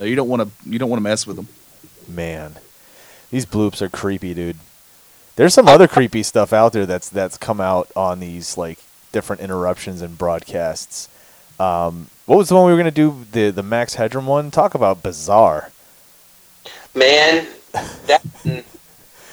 [0.00, 1.48] you don't want to you don't want to mess with them.
[2.08, 2.56] man,
[3.30, 4.56] these bloops are creepy, dude.
[5.36, 8.78] There's some other creepy stuff out there that's that's come out on these like
[9.12, 11.08] different interruptions and broadcasts.
[11.60, 13.24] Um, what was the one we were gonna do?
[13.32, 14.50] The the Max Headroom one.
[14.50, 15.70] Talk about bizarre.
[16.94, 17.46] Man,
[18.06, 18.22] that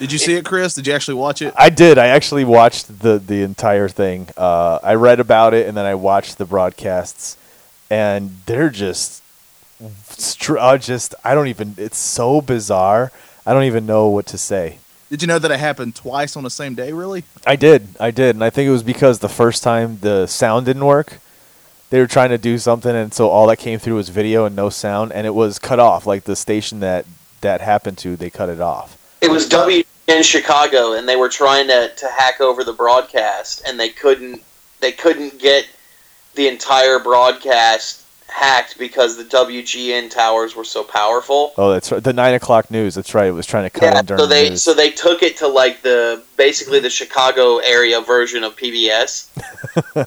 [0.01, 0.73] Did you see it, Chris?
[0.73, 1.53] Did you actually watch it?
[1.55, 1.99] I did.
[1.99, 4.29] I actually watched the the entire thing.
[4.36, 7.38] Uh, I read about it and then I watched the broadcasts,
[7.89, 9.21] and they're just,
[10.07, 11.75] str- uh, just I don't even.
[11.77, 13.12] It's so bizarre.
[13.45, 14.79] I don't even know what to say.
[15.12, 16.93] Did you know that it happened twice on the same day?
[16.93, 17.23] Really?
[17.45, 17.89] I did.
[17.99, 21.19] I did, and I think it was because the first time the sound didn't work.
[21.91, 24.56] They were trying to do something, and so all that came through was video and
[24.56, 26.08] no sound, and it was cut off.
[26.08, 27.06] Like the station that
[27.41, 28.97] that happened to, they cut it off.
[29.19, 33.62] it was W in Chicago, and they were trying to, to hack over the broadcast,
[33.67, 34.41] and they couldn't
[34.80, 35.67] they couldn't get
[36.36, 38.00] the entire broadcast
[38.31, 41.53] hacked because the WGN towers were so powerful.
[41.57, 42.03] Oh, that's right.
[42.03, 42.95] The nine o'clock news.
[42.95, 43.27] That's right.
[43.27, 45.37] It was trying to cut Yeah, in during so they the so they took it
[45.37, 49.27] to like the basically the Chicago area version of PBS,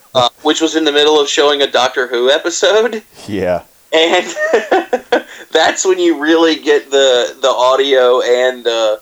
[0.15, 3.63] uh, which was in the middle of showing a Doctor Who episode, yeah.
[3.93, 4.27] and
[5.53, 9.01] that's when you really get the the audio and the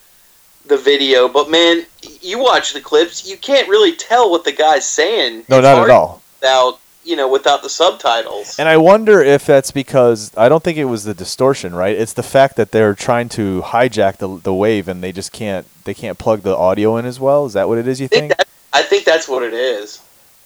[0.67, 1.29] the video.
[1.29, 1.87] But man,
[2.21, 5.45] you watch the clips, you can't really tell what the guy's saying.
[5.49, 6.23] No, It's not at all.
[6.41, 8.59] Without you know, without the subtitles.
[8.59, 11.97] And I wonder if that's because I don't think it was the distortion, right?
[11.97, 15.67] It's the fact that they're trying to hijack the the wave and they just can't
[15.85, 17.47] they can't plug the audio in as well.
[17.47, 18.01] Is that what it is?
[18.01, 18.37] You I think think?
[18.39, 20.01] that I think that's what it is.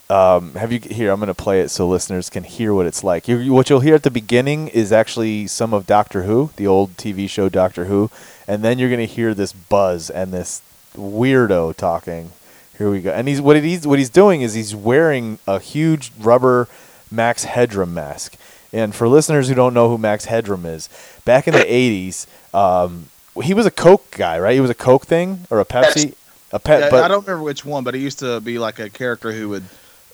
[0.08, 1.10] Um, have you here?
[1.10, 3.26] I'm going to play it so listeners can hear what it's like.
[3.26, 6.96] You, what you'll hear at the beginning is actually some of Doctor Who, the old
[6.96, 8.08] TV show Doctor Who,
[8.46, 10.62] and then you're going to hear this buzz and this
[10.94, 12.30] weirdo talking.
[12.78, 13.10] Here we go.
[13.12, 16.68] And he's what he's what he's doing is he's wearing a huge rubber
[17.10, 18.36] Max Headroom mask.
[18.72, 20.88] And for listeners who don't know who Max Headroom is,
[21.24, 23.06] back in the '80s, um,
[23.42, 24.54] he was a Coke guy, right?
[24.54, 26.14] He was a Coke thing or a Pepsi,
[26.52, 26.80] a pet.
[26.80, 29.32] Yeah, but I don't remember which one, but he used to be like a character
[29.32, 29.64] who would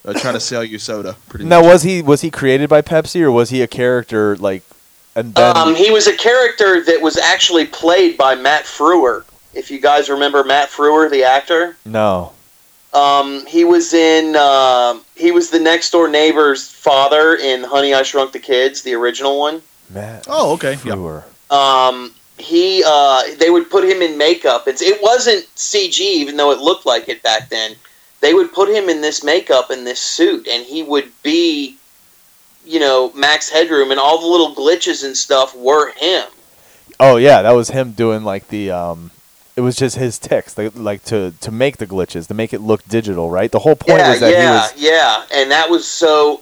[0.05, 1.17] uh, try to sell you soda.
[1.29, 1.73] Pretty Now, much.
[1.73, 4.63] was he was he created by Pepsi or was he a character like?
[5.15, 9.25] And then Um, he was a character that was actually played by Matt Frewer.
[9.53, 12.33] If you guys remember Matt Frewer, the actor, no,
[12.95, 14.37] um, he was in.
[14.37, 18.95] Uh, he was the next door neighbor's father in Honey I Shrunk the Kids, the
[18.95, 19.63] original one.
[19.91, 20.27] Matt.
[20.29, 20.73] Oh, okay.
[20.85, 20.95] Yeah.
[20.95, 21.25] Frewer.
[21.51, 24.67] Um, he uh, they would put him in makeup.
[24.67, 27.77] It's, it wasn't CG, even though it looked like it back then.
[28.21, 31.77] They would put him in this makeup and this suit, and he would be,
[32.65, 36.27] you know, Max Headroom, and all the little glitches and stuff were him.
[37.01, 39.11] Oh yeah, that was him doing like the um.
[39.55, 42.61] It was just his text, like, like to to make the glitches, to make it
[42.61, 43.51] look digital, right?
[43.53, 44.75] The whole point yeah, was that yeah, he was.
[44.77, 46.41] yeah, and that was so.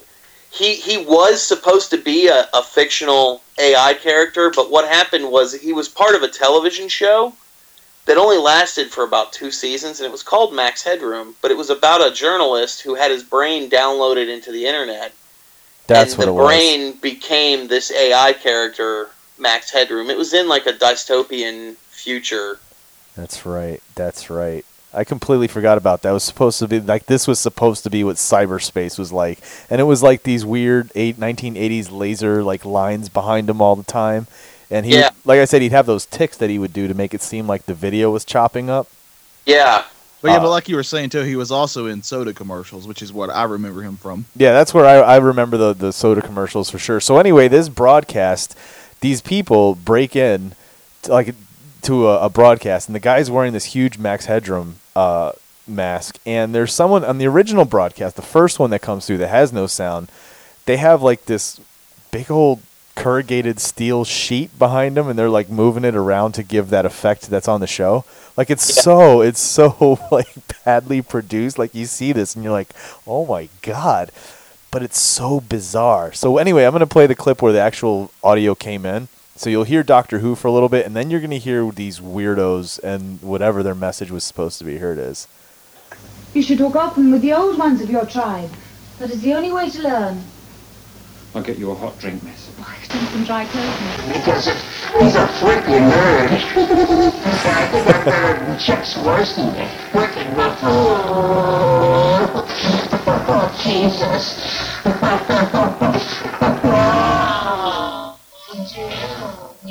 [0.52, 5.54] He he was supposed to be a, a fictional AI character, but what happened was
[5.54, 7.32] he was part of a television show
[8.06, 11.34] that only lasted for about two seasons, and it was called Max Headroom.
[11.42, 15.12] But it was about a journalist who had his brain downloaded into the internet,
[15.86, 16.46] That's and what the it was.
[16.46, 20.10] brain became this AI character, Max Headroom.
[20.10, 22.58] It was in like a dystopian future.
[23.16, 23.80] That's right.
[23.94, 24.64] That's right.
[24.92, 26.10] I completely forgot about that.
[26.10, 29.38] It was supposed to be like this was supposed to be what cyberspace was like,
[29.68, 33.84] and it was like these weird eight, 1980s laser like lines behind him all the
[33.84, 34.26] time.
[34.72, 35.10] And he, Yeah.
[35.24, 37.46] like I said, he'd have those ticks that he would do to make it seem
[37.46, 38.88] like the video was chopping up.
[39.46, 39.84] Yeah,
[40.22, 42.86] But yeah, Uh, but like you were saying too, he was also in soda commercials,
[42.86, 44.26] which is what I remember him from.
[44.36, 47.00] Yeah, that's where I, I remember the, the soda commercials for sure.
[47.00, 48.56] So anyway, this broadcast,
[49.00, 50.52] these people break in
[51.08, 51.34] like
[51.82, 55.32] to a, a broadcast, and the guy's wearing this huge Max Headroom uh,
[55.66, 59.28] mask, and there's someone on the original broadcast, the first one that comes through that
[59.28, 60.08] has no sound.
[60.66, 61.60] They have like this
[62.10, 62.60] big old
[62.96, 67.30] corrugated steel sheet behind them, and they're like moving it around to give that effect
[67.30, 68.04] that's on the show.
[68.36, 68.82] Like it's Yeah.
[68.82, 70.28] so it's so like
[70.64, 71.58] badly produced.
[71.58, 72.74] Like you see this, and you're like,
[73.06, 74.10] oh my god
[74.70, 76.12] but it's so bizarre.
[76.12, 79.08] So anyway, I'm going to play the clip where the actual audio came in.
[79.40, 81.70] So you'll hear Doctor Who for a little bit, and then you're going to hear
[81.70, 84.76] these weirdos and whatever their message was supposed to be.
[84.76, 85.26] Here it is.
[86.34, 88.50] You should talk often with the old ones of your tribe.
[88.98, 90.22] That is the only way to learn.
[91.34, 92.50] I'll get you a hot drink, miss.
[92.58, 94.12] Oh, I sent some dry clothing.
[94.12, 94.44] Because
[95.00, 96.32] he's a freaking nerd.
[96.36, 100.58] I think that nerd Chuck's worse than a freaking nerd.
[103.24, 104.36] Oh, Jesus.
[109.62, 109.68] That's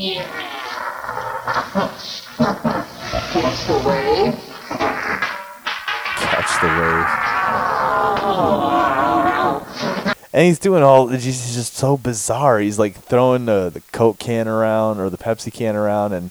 [3.65, 4.35] the wave.
[6.17, 7.07] Catch the wave.
[10.31, 11.07] And he's doing all.
[11.07, 12.59] He's just so bizarre.
[12.59, 16.29] He's like throwing the the Coke can around or the Pepsi can around, and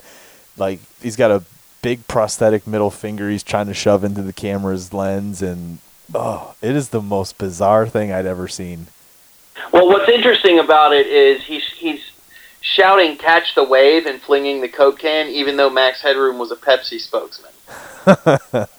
[0.56, 1.42] like he's got a
[1.82, 3.28] big prosthetic middle finger.
[3.28, 5.78] He's trying to shove into the camera's lens, and
[6.14, 8.86] oh, it is the most bizarre thing I'd ever seen.
[9.72, 12.07] Well, what's interesting about it is he's he's
[12.68, 16.56] shouting "Catch the wave" and flinging the Coke can, even though Max Headroom was a
[16.56, 17.52] Pepsi spokesman.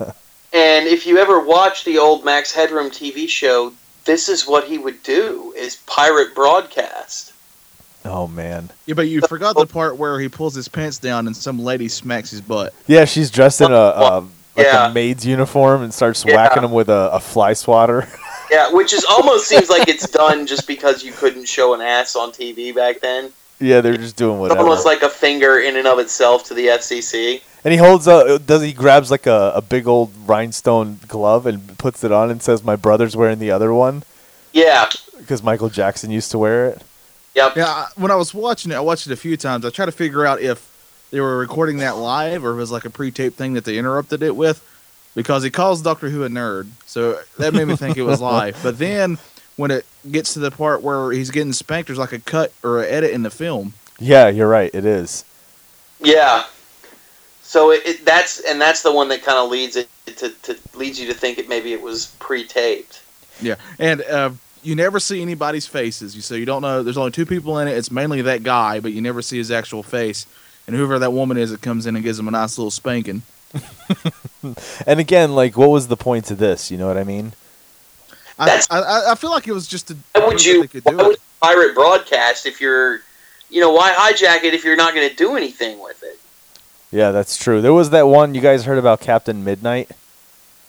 [0.54, 3.74] and if you ever watch the old Max Headroom TV show,
[4.06, 7.34] this is what he would do: is pirate broadcast.
[8.06, 8.70] Oh man.
[8.86, 11.90] Yeah, but you forgot the part where he pulls his pants down and some lady
[11.90, 12.74] smacks his butt.
[12.88, 14.20] Yeah, she's dressed in a, a
[14.56, 14.90] like Yeah.
[14.90, 16.36] a maid's uniform and starts Yeah.
[16.36, 18.08] whacking him with a, a fly swatter.
[18.50, 22.16] Yeah, which is almost seems like it's done just because you couldn't show an ass
[22.16, 23.32] on TV back then.
[23.60, 24.60] Yeah, they're just doing It's whatever.
[24.62, 27.42] almost like a finger in and of itself to the FCC.
[27.64, 31.78] and he holds a does he grabs like a, a big old rhinestone glove and
[31.78, 34.04] puts it on and says my brother's wearing the other one
[34.54, 34.90] Yeah.
[35.18, 36.82] because Michael Jackson used to wear it.
[37.36, 37.56] Yep.
[37.58, 39.64] Yeah, when I was watching it, I watched it a few times.
[39.66, 40.68] I tried to figure out if
[41.12, 43.78] they were recording that live or if it was like a pre-taped thing that they
[43.78, 44.66] interrupted it with,
[45.16, 48.58] because he calls Doctor Who a nerd, so that made me think it was live.
[48.64, 49.18] But then
[49.60, 52.82] when it gets to the part where he's getting spanked, there's like a cut or
[52.82, 53.74] an edit in the film.
[54.00, 54.72] Yeah, you're right.
[54.74, 55.26] It is.
[56.00, 56.46] Yeah.
[57.42, 60.58] So it, it, that's and that's the one that kind of leads it to, to
[60.76, 63.04] leads you to think it maybe it was pre-taped.
[63.42, 64.32] Yeah, and uh,
[64.64, 66.16] you never see anybody's faces.
[66.16, 66.82] You so you don't know.
[66.82, 67.76] There's only two people in it.
[67.76, 70.26] It's mainly that guy, but you never see his actual face.
[70.68, 73.24] And whoever that woman is that comes in and gives him a nice little spanking.
[74.88, 76.72] And again, like, what was the point to this?
[76.72, 77.34] You know what I mean?
[78.40, 79.98] I, That's- I, I- I feel like it was just a.
[80.16, 81.12] Why would you they could why do would it.
[81.12, 83.02] you pirate broadcast if you're
[83.50, 86.20] you know why hijack it if you're not going to do anything with it?
[86.92, 87.62] Yeah, that's true.
[87.62, 89.92] There was that one you guys heard about Captain Midnight.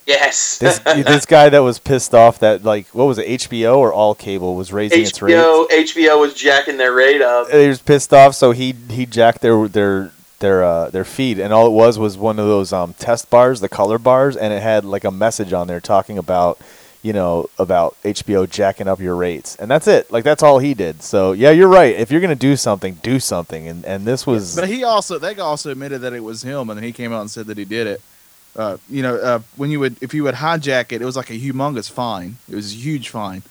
[0.06, 0.58] Yes.
[0.58, 4.14] This this guy that was pissed off that like what was it HBO or all
[4.14, 5.34] cable was raising its rate.
[5.34, 7.50] HBO HBO was jacking their rate up.
[7.50, 10.10] He was pissed off, so he he jacked their their
[10.40, 13.60] their uh, their feed, and all it was was one of those um, test bars,
[13.60, 16.58] the color bars, and it had like a message on there talking about
[17.03, 20.11] you know about HBO jacking up your rates, and that's it.
[20.11, 21.03] Like that's all he did.
[21.03, 21.94] So yeah, you're right.
[21.94, 25.34] If you're gonna do something, do something, and and this was But he also they
[25.36, 27.64] also admitted that it was him, and then he came out and said that he
[27.64, 28.03] did it.
[28.57, 31.30] Uh, you know, uh, when you would if you would hijack it, it was like
[31.30, 32.36] a humongous fine.
[32.48, 33.42] It was a huge fine.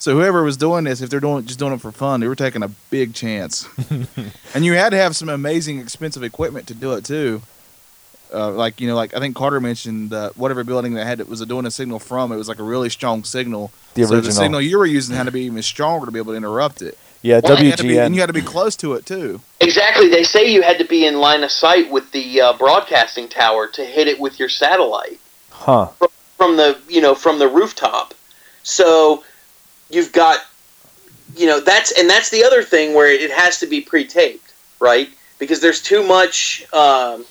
[0.00, 2.36] So whoever was doing this, if they're doing just doing it for fun, they were
[2.36, 3.68] taking a big chance.
[4.54, 7.42] and you had to have some amazing expensive equipment to do it too.
[8.32, 11.28] Uh, like you know, like I think Carter mentioned uh, whatever building that had it
[11.28, 12.30] was doing a signal from.
[12.32, 13.70] It was like a really strong signal.
[13.94, 16.32] The so the signal you were using had to be even stronger to be able
[16.32, 16.96] to interrupt it.
[17.22, 19.06] yeah Well, And you had to be- and you had to be close to it
[19.06, 19.40] too.
[19.60, 20.08] Exactly.
[20.08, 23.66] They say you had to be in line of sight with the uh, broadcasting tower
[23.68, 25.18] to hit it with your satellite
[25.50, 25.88] Huh?
[26.36, 28.14] from the you know from the rooftop.
[28.62, 29.24] So
[29.90, 30.40] you've got
[31.36, 35.08] you know that's and that's the other thing where it has to be pre-taped, right?
[35.38, 37.24] Because there's too much um,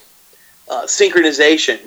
[0.69, 1.79] uh, synchronization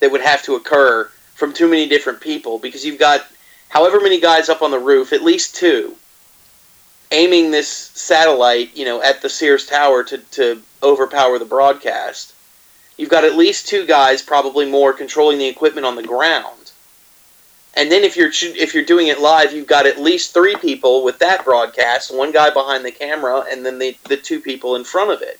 [0.00, 3.26] that would have to occur from too many different people because you've got
[3.68, 5.94] however many guys up on the roof, at least two,
[7.10, 12.34] aiming this satellite, you know, at the Sears Tower to, to overpower the broadcast.
[12.96, 16.72] You've got at least two guys, probably more, controlling the equipment on the ground.
[17.74, 21.04] And then if you're if you're doing it live, you've got at least three people
[21.04, 24.82] with that broadcast, one guy behind the camera, and then the, the two people in
[24.82, 25.38] front of it.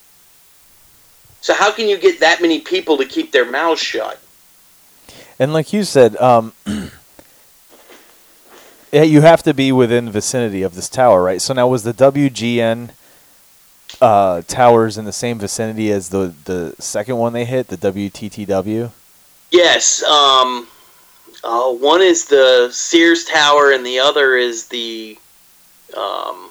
[1.41, 4.20] So how can you get that many people to keep their mouths shut?
[5.39, 6.53] And like you said, um,
[8.93, 11.41] yeah, you have to be within vicinity of this tower, right?
[11.41, 12.91] So now was the WGN
[14.01, 18.91] uh, towers in the same vicinity as the the second one they hit, the WTTW?
[19.51, 20.03] Yes.
[20.03, 20.66] Um,
[21.45, 25.18] uh, one is the Sears Tower, and the other is the.
[25.97, 26.48] Um,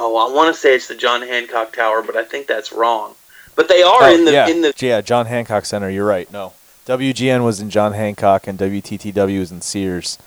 [0.00, 3.14] oh, I want to say it's the John Hancock Tower, but I think that's wrong.
[3.56, 5.90] But they are Oh, in the yeah, in the yeah, John Hancock Center.
[5.90, 6.30] You're right.
[6.32, 6.54] No,
[6.86, 10.18] WGN was in John Hancock, and WTTW was in Sears.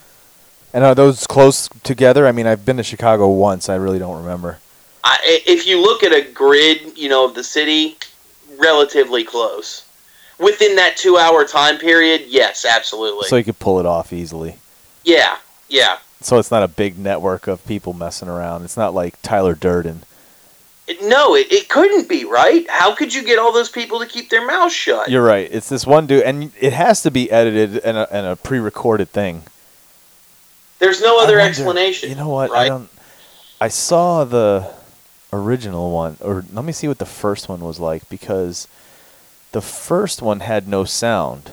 [0.74, 2.26] And are those close together?
[2.28, 3.70] I mean, I've been to Chicago once.
[3.70, 4.60] I really don't remember.
[5.04, 7.98] I, if you look at a grid, you know, of the city,
[8.58, 9.86] relatively close.
[10.40, 13.28] Within that two-hour time period, yes, absolutely.
[13.28, 14.58] So you could pull it off easily.
[15.04, 15.38] yeah,
[15.70, 15.98] yeah.
[16.24, 18.64] So it's not a big network of people messing around.
[18.64, 20.04] It's not like Tyler Durden.
[21.02, 22.66] No, it, it couldn't be right.
[22.70, 25.10] How could you get all those people to keep their mouths shut?
[25.10, 25.48] You're right.
[25.52, 29.10] It's this one dude, and it has to be edited and a, and a pre-recorded
[29.10, 29.44] thing.
[30.80, 32.10] There's no other wonder- explanation.
[32.10, 32.52] You know what?
[32.52, 32.90] I don't.
[33.62, 34.70] I saw the
[35.32, 38.68] original one, or let me see what the first one was like because
[39.54, 41.52] the first one had no sound.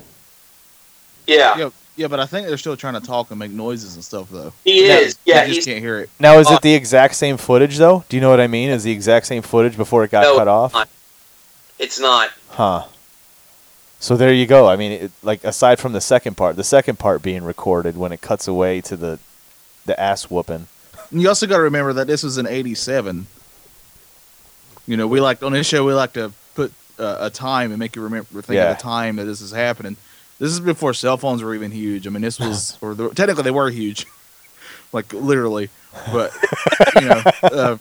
[1.27, 1.57] yeah.
[1.57, 1.71] Yeah,
[2.01, 4.53] yeah, but I think they're still trying to talk and make noises and stuff though.
[4.65, 5.19] He Yeah, is.
[5.27, 6.09] Yeah, you just can't hear it.
[6.19, 8.05] Now, is it the exact same footage though?
[8.09, 8.71] Do you know what I mean?
[8.71, 10.73] Is the exact same footage before it got No, cut off?
[10.73, 10.89] not.
[11.79, 12.31] It's not.
[12.49, 12.85] Huh.
[13.99, 14.67] So there you go.
[14.67, 18.13] I mean, it, like aside from the second part, the second part being recorded when
[18.13, 19.19] it cuts away to the
[19.85, 20.69] the ass whooping.
[21.13, 23.27] You also got to remember that this was in '87,
[24.87, 27.79] You know, we like on this show we like to put uh, a time and
[27.79, 28.71] make you remember think Yeah.
[28.71, 29.97] of the time that this is happening.
[30.41, 32.07] This is before cell phones were even huge.
[32.07, 34.07] I mean, this was or the, technically they were huge,
[34.93, 35.69] like literally.
[36.13, 36.33] But
[36.97, 37.77] you know, uh,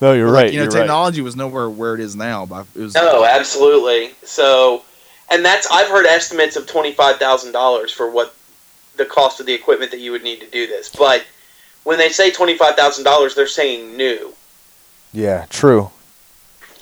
[0.00, 0.52] No, you're right.
[0.52, 0.78] you know, you're right.
[0.80, 2.44] technology was nowhere where it is now.
[2.46, 4.10] But it was No, absolutely.
[4.24, 4.82] So,
[5.30, 8.34] and that's I've heard estimates of twenty five thousand dollars for what
[8.96, 10.88] the cost of the equipment that you would need to do this.
[10.90, 11.24] But
[11.84, 14.34] when they say twenty five thousand dollars, they're saying new.
[15.12, 15.90] Yeah, true.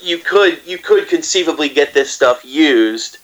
[0.01, 3.19] You could you could conceivably get this stuff used.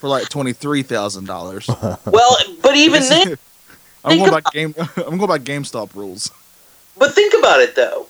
[0.00, 1.68] For like twenty three thousand dollars.
[2.06, 3.36] Well, but even then,
[4.04, 4.74] I'm Think going by game.
[4.96, 6.30] I'm going by GameStop rules.
[6.98, 8.06] but think about it though.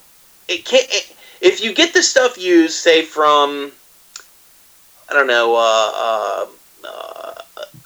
[0.47, 0.87] It can't.
[0.89, 3.71] It, if you get the stuff used, say from,
[5.09, 6.45] I don't know, uh,
[6.85, 7.35] uh,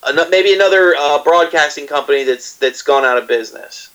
[0.04, 3.90] uh, maybe another uh, broadcasting company that's that's gone out of business,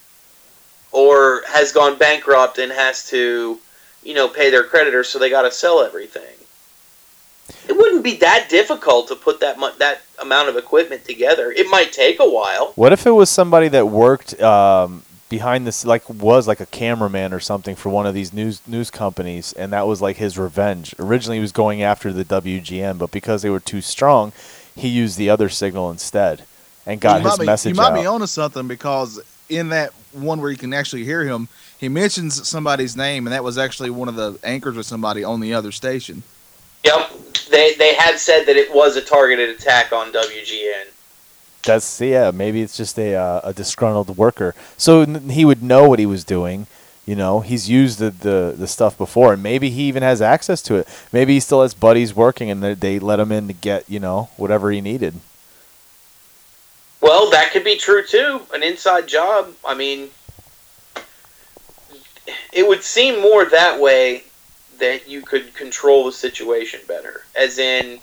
[0.91, 3.59] or has gone bankrupt and has to,
[4.03, 6.35] you know, pay their creditors, so they got to sell everything.
[7.67, 11.51] It wouldn't be that difficult to put that mu- that amount of equipment together.
[11.51, 12.73] It might take a while.
[12.75, 17.33] What if it was somebody that worked um, behind this, like was like a cameraman
[17.33, 20.93] or something for one of these news news companies, and that was like his revenge.
[20.99, 24.33] Originally, he was going after the WGN, but because they were too strong,
[24.75, 26.43] he used the other signal instead
[26.85, 28.01] and got you his might be, message You might out.
[28.01, 31.47] be onto something because in that one where you can actually hear him,
[31.77, 35.39] he mentions somebody's name, and that was actually one of the anchors or somebody on
[35.39, 36.23] the other station.
[36.83, 37.11] Yep,
[37.51, 40.87] they they had said that it was a targeted attack on WGN.
[41.63, 42.31] That's yeah.
[42.31, 44.55] Maybe it's just a uh, a disgruntled worker.
[44.77, 46.67] So n- he would know what he was doing.
[47.05, 50.61] You know, he's used the, the, the stuff before, and maybe he even has access
[50.63, 50.87] to it.
[51.11, 54.29] Maybe he still has buddies working, and they let him in to get you know
[54.37, 55.15] whatever he needed.
[57.01, 58.41] Well, that could be true too.
[58.53, 59.53] An inside job.
[59.65, 60.09] I mean,
[62.53, 64.23] it would seem more that way
[64.81, 67.23] that you could control the situation better.
[67.35, 67.99] As in,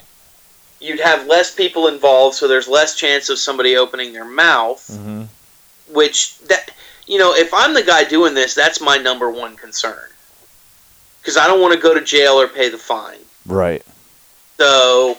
[0.80, 4.88] you'd have less people involved, so there's less chance of somebody opening their mouth.
[4.88, 5.24] hmm
[5.92, 6.70] Which that
[7.06, 10.08] you know, if I'm the guy doing this, that's my number one concern.
[11.20, 13.18] Because I don't want to go to jail or pay the fine.
[13.46, 13.82] Right.
[14.58, 15.16] So,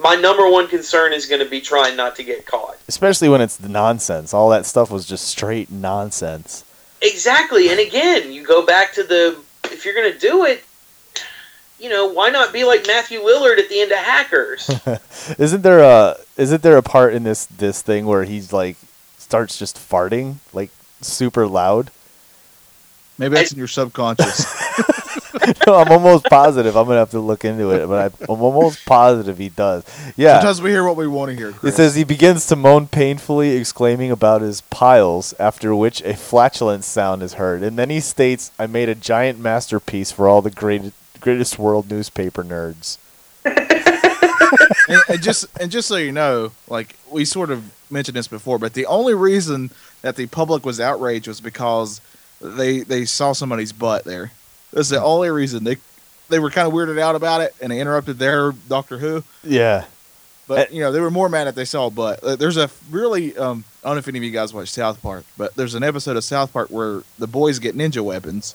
[0.00, 2.76] my number one concern is going to be trying not to get caught.
[2.88, 4.34] Especially when it's the nonsense.
[4.34, 6.64] All that stuff was just straight nonsense.
[7.00, 7.70] Exactly.
[7.70, 10.64] And again, you go back to the if you're going to do it,
[11.82, 14.70] you know, why not be like Matthew Lillard at the end of Hackers?
[15.38, 18.76] isn't there a isn't there a part in this this thing where he's like
[19.18, 20.70] starts just farting like
[21.00, 21.90] super loud?
[23.18, 24.46] Maybe that's in your subconscious.
[25.66, 26.76] no, I'm almost positive.
[26.76, 29.84] I'm gonna have to look into it, but I, I'm almost positive he does.
[30.16, 30.38] Yeah.
[30.38, 31.54] Sometimes we hear what we want to hear.
[31.62, 36.86] It says he begins to moan painfully, exclaiming about his piles, after which a flatulence
[36.86, 37.62] sound is heard.
[37.62, 40.92] And then he states, I made a giant masterpiece for all the great,
[41.22, 42.98] greatest world newspaper nerds.
[43.44, 48.58] and, and just and just so you know, like we sort of mentioned this before,
[48.58, 49.70] but the only reason
[50.02, 52.00] that the public was outraged was because
[52.40, 54.32] they they saw somebody's butt there.
[54.72, 55.76] That's the only reason they
[56.28, 59.24] they were kind of weirded out about it, and they interrupted their Doctor Who.
[59.44, 59.84] Yeah.
[60.48, 62.22] But you know they were more mad that they saw a butt.
[62.22, 65.00] Uh, There's a really um, I don't know if any of you guys watch South
[65.00, 68.54] Park, but there's an episode of South Park where the boys get ninja weapons,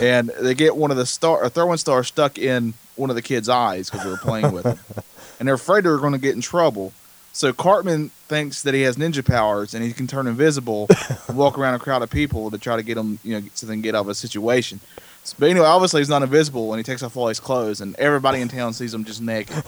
[0.00, 3.22] and they get one of the star a throwing star stuck in one of the
[3.22, 4.78] kids' eyes because they were playing with it,
[5.38, 6.92] and they're afraid they're going to get in trouble.
[7.32, 10.88] So Cartman thinks that he has ninja powers and he can turn invisible
[11.28, 13.66] and walk around a crowd of people to try to get them, you know, so
[13.66, 14.80] they can get out of a situation.
[15.38, 18.40] But anyway, obviously he's not invisible and he takes off all his clothes and everybody
[18.40, 19.62] in town sees him just naked.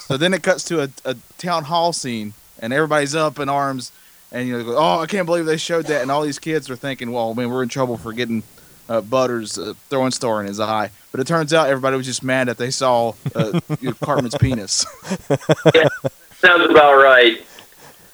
[0.00, 3.92] so then it cuts to a, a town hall scene and everybody's up in arms
[4.32, 6.02] and you know, they go, oh, I can't believe they showed that.
[6.02, 8.42] And all these kids are thinking, well, man, we're in trouble for getting
[8.88, 10.90] uh, Butters uh, throwing star in his eye.
[11.12, 13.60] But it turns out everybody was just mad that they saw uh,
[14.02, 14.86] Cartman's penis.
[16.38, 17.44] Sounds about right.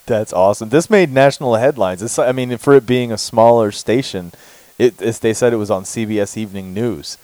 [0.07, 0.69] That's awesome.
[0.69, 2.03] This made national headlines.
[2.03, 4.33] It's, I mean, for it being a smaller station,
[4.79, 7.19] it, it's, they said it was on CBS Evening News.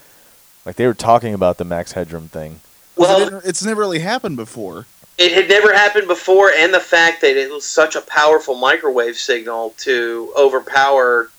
[0.65, 2.61] Like they were talking about the Max Headroom thing.
[2.95, 4.85] Well, it's never really happened before.
[5.17, 9.15] it had never happened before, and the fact that it was such a powerful microwave
[9.15, 11.29] signal to overpower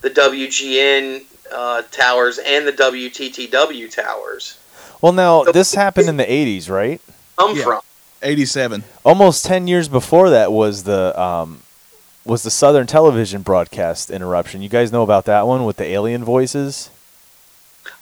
[0.00, 4.58] the WGN uh, towers and the WTTW towers
[5.00, 7.00] Well, now this happened in the '80s, right?
[7.38, 7.64] come Yeah.
[7.64, 7.80] from.
[8.20, 8.82] 87.
[9.04, 11.60] Almost ten years before that was the um,
[12.24, 14.60] was the Southern Television broadcast interruption.
[14.60, 16.90] You guys know about that one with the alien voices?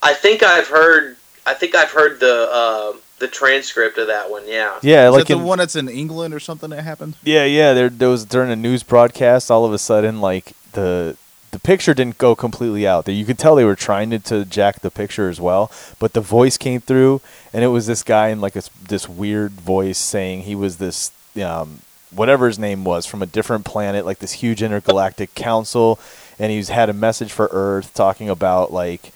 [0.03, 1.17] I think I've heard.
[1.45, 4.45] I think I've heard the uh, the transcript of that one.
[4.47, 4.79] Yeah.
[4.83, 7.15] Yeah, Is like that the in, one that's in England or something that happened?
[7.23, 7.75] Yeah, yeah.
[7.75, 9.51] There, there was during a news broadcast.
[9.51, 11.17] All of a sudden, like the
[11.57, 13.07] the picture didn't go completely out.
[13.07, 16.13] There you could tell they were trying to, to jack the picture as well, but
[16.13, 19.97] the voice came through, and it was this guy in like a this weird voice
[19.97, 21.81] saying he was this um,
[22.11, 25.99] whatever his name was from a different planet, like this huge intergalactic council,
[26.39, 29.15] and he's had a message for Earth talking about like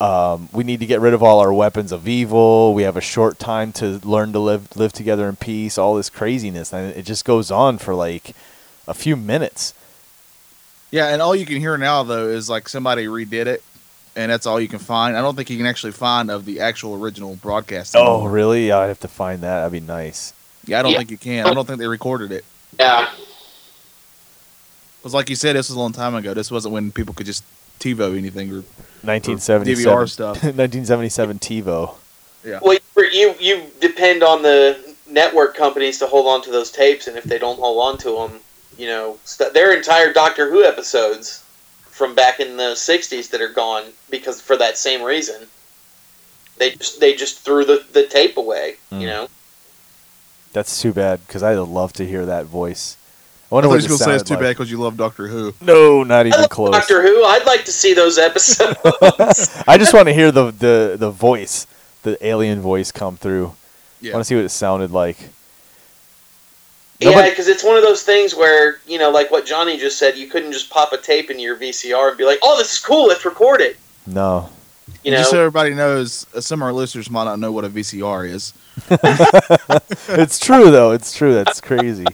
[0.00, 2.72] um, we need to get rid of all our weapons of evil.
[2.72, 5.76] We have a short time to learn to live live together in peace.
[5.76, 8.36] All this craziness, and it just goes on for like
[8.86, 9.74] a few minutes.
[10.94, 13.64] Yeah, and all you can hear now though is like somebody redid it,
[14.14, 15.16] and that's all you can find.
[15.16, 17.96] I don't think you can actually find of the actual original broadcast.
[17.96, 18.30] Oh, anymore.
[18.30, 18.68] really?
[18.68, 19.58] Yeah, I'd have to find that.
[19.58, 20.32] That'd be nice.
[20.66, 20.98] Yeah, I don't Yeah.
[20.98, 21.46] think you can.
[21.46, 22.44] I don't think they recorded it.
[22.78, 23.10] Yeah.
[25.00, 26.32] Because like you said, this was a long time ago.
[26.32, 27.42] This wasn't when people could just
[27.80, 28.62] TiVo anything or
[29.02, 30.36] 1977 DVR stuff.
[30.44, 31.94] 1977 TiVo.
[32.44, 32.60] yeah.
[32.62, 32.78] Well,
[33.12, 37.24] you you depend on the network companies to hold on to those tapes, and if
[37.24, 38.40] they don't hold on to them,
[38.78, 41.44] you know, st- their entire Doctor Who episodes
[41.86, 45.46] from back in the '60s that are gone because for that same reason.
[46.56, 48.76] They just they just threw the, the tape away.
[48.92, 49.00] Mm.
[49.00, 49.28] You know.
[50.52, 52.96] That's too bad because I'd love to hear that voice.
[53.50, 54.78] I I wonder thought what you it gonna say it's sounded too bad because you
[54.78, 55.52] love Doctor Who.
[55.60, 56.70] No, not I even love close.
[56.70, 57.24] Doctor Who.
[57.24, 58.78] I'd like to see those episodes.
[59.66, 61.66] I just want to hear the, the, the voice,
[62.02, 63.54] the alien voice come through.
[64.04, 65.30] I want to see what it sounded like.
[67.00, 70.16] Yeah, because it's one of those things where you know, like what Johnny just said,
[70.16, 72.80] you couldn't just pop a tape into your VCR and be like, "Oh, this is
[72.80, 73.08] cool.
[73.08, 73.76] Let's record it."
[74.06, 74.50] No.
[75.02, 77.68] You just so everybody knows, uh, some of our listeners might not know what a
[77.68, 78.54] VCR is.
[80.18, 80.92] it's true, though.
[80.92, 81.34] It's true.
[81.34, 82.06] That's crazy.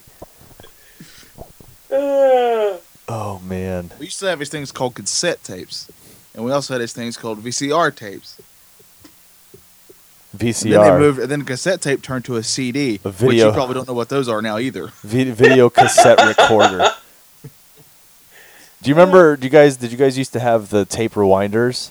[3.12, 3.90] Oh, man.
[3.98, 5.90] We used to have these things called cassette tapes,
[6.32, 8.40] and we also had these things called VCR tapes.
[10.32, 10.98] And then they VCR.
[11.00, 13.94] moved, and then cassette tape turned to a CD, A which you probably don't know
[13.94, 14.88] what those are now either.
[15.02, 16.90] Vi- video cassette recorder.
[18.82, 19.36] Do you remember?
[19.36, 19.76] Do you guys?
[19.76, 21.90] Did you guys used to have the tape rewinders?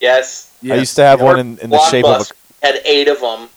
[0.00, 1.24] yes, I used to have Yeah.
[1.24, 2.22] one in, in the shape of.
[2.22, 2.32] Blockbuster
[2.62, 3.48] had eight of them.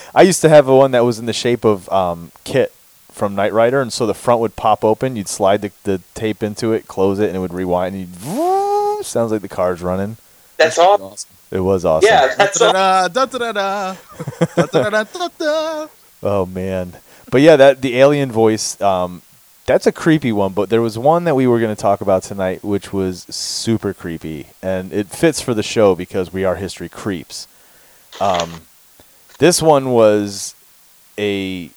[0.14, 2.70] I used to have a one that was in the shape of um, KITT
[3.10, 5.16] from Knight Rider, and so the front would pop open.
[5.16, 7.94] You'd slide the, the tape into it, close it, and it would rewind.
[7.94, 10.16] And you'd, sounds like the car's running.
[10.58, 11.16] That's all.
[11.50, 12.08] It was awesome.
[12.08, 12.60] Yeah, that's.
[16.22, 16.94] Oh man.
[17.30, 18.80] But yeah, that the alien voice.
[18.80, 19.22] Um,
[19.66, 20.52] that's a creepy one.
[20.52, 23.94] But there was one that we were going to talk about tonight, which was super
[23.94, 27.46] creepy, and it fits for the show because we are history creeps.
[28.20, 28.62] Um,
[29.38, 30.54] this one was
[31.16, 31.70] a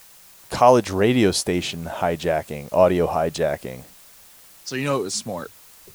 [0.50, 3.84] college radio station hijacking, audio hijacking.
[4.66, 5.52] So you know it was smart.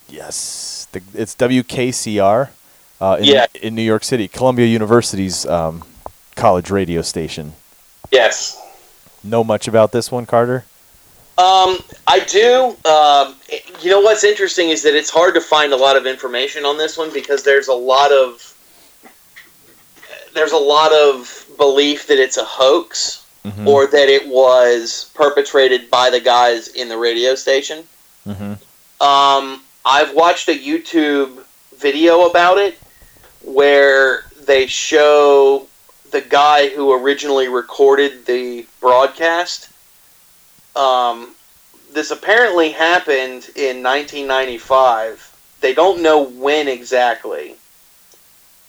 [0.09, 2.51] Yes, the, it's WKCR
[3.01, 3.47] uh, in, Yeah.
[3.61, 5.85] in New York City, Columbia University's um,
[6.37, 7.53] college radio station.
[8.11, 8.61] Yes.
[9.25, 10.65] Know much about this one, Carter?
[11.37, 12.77] Um, I do.
[12.89, 13.37] Um,
[13.81, 16.79] you know what's interesting is that it's hard to find a lot of information on
[16.79, 18.55] this one because there's a lot of
[20.35, 23.67] there's a lot of belief that it's a hoax Mhm.
[23.67, 27.85] or that it was perpetrated by the guys in the radio station.
[28.27, 28.53] Mm-hmm.
[29.03, 31.43] Um, I've watched a YouTube
[31.77, 32.79] video about it
[33.43, 35.67] where they show
[36.11, 39.71] the guy who originally recorded the broadcast.
[40.75, 41.35] Um,
[41.93, 45.37] this apparently happened in 1995.
[45.61, 47.57] They don't know when exactly.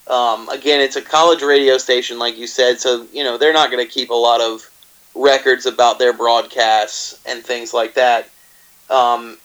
[0.07, 3.69] Um, again, it's a college radio station, like you said, so you know they're not
[3.69, 4.69] going to keep a lot of
[5.13, 8.29] records about their broadcasts and things like that.
[8.89, 9.37] Um,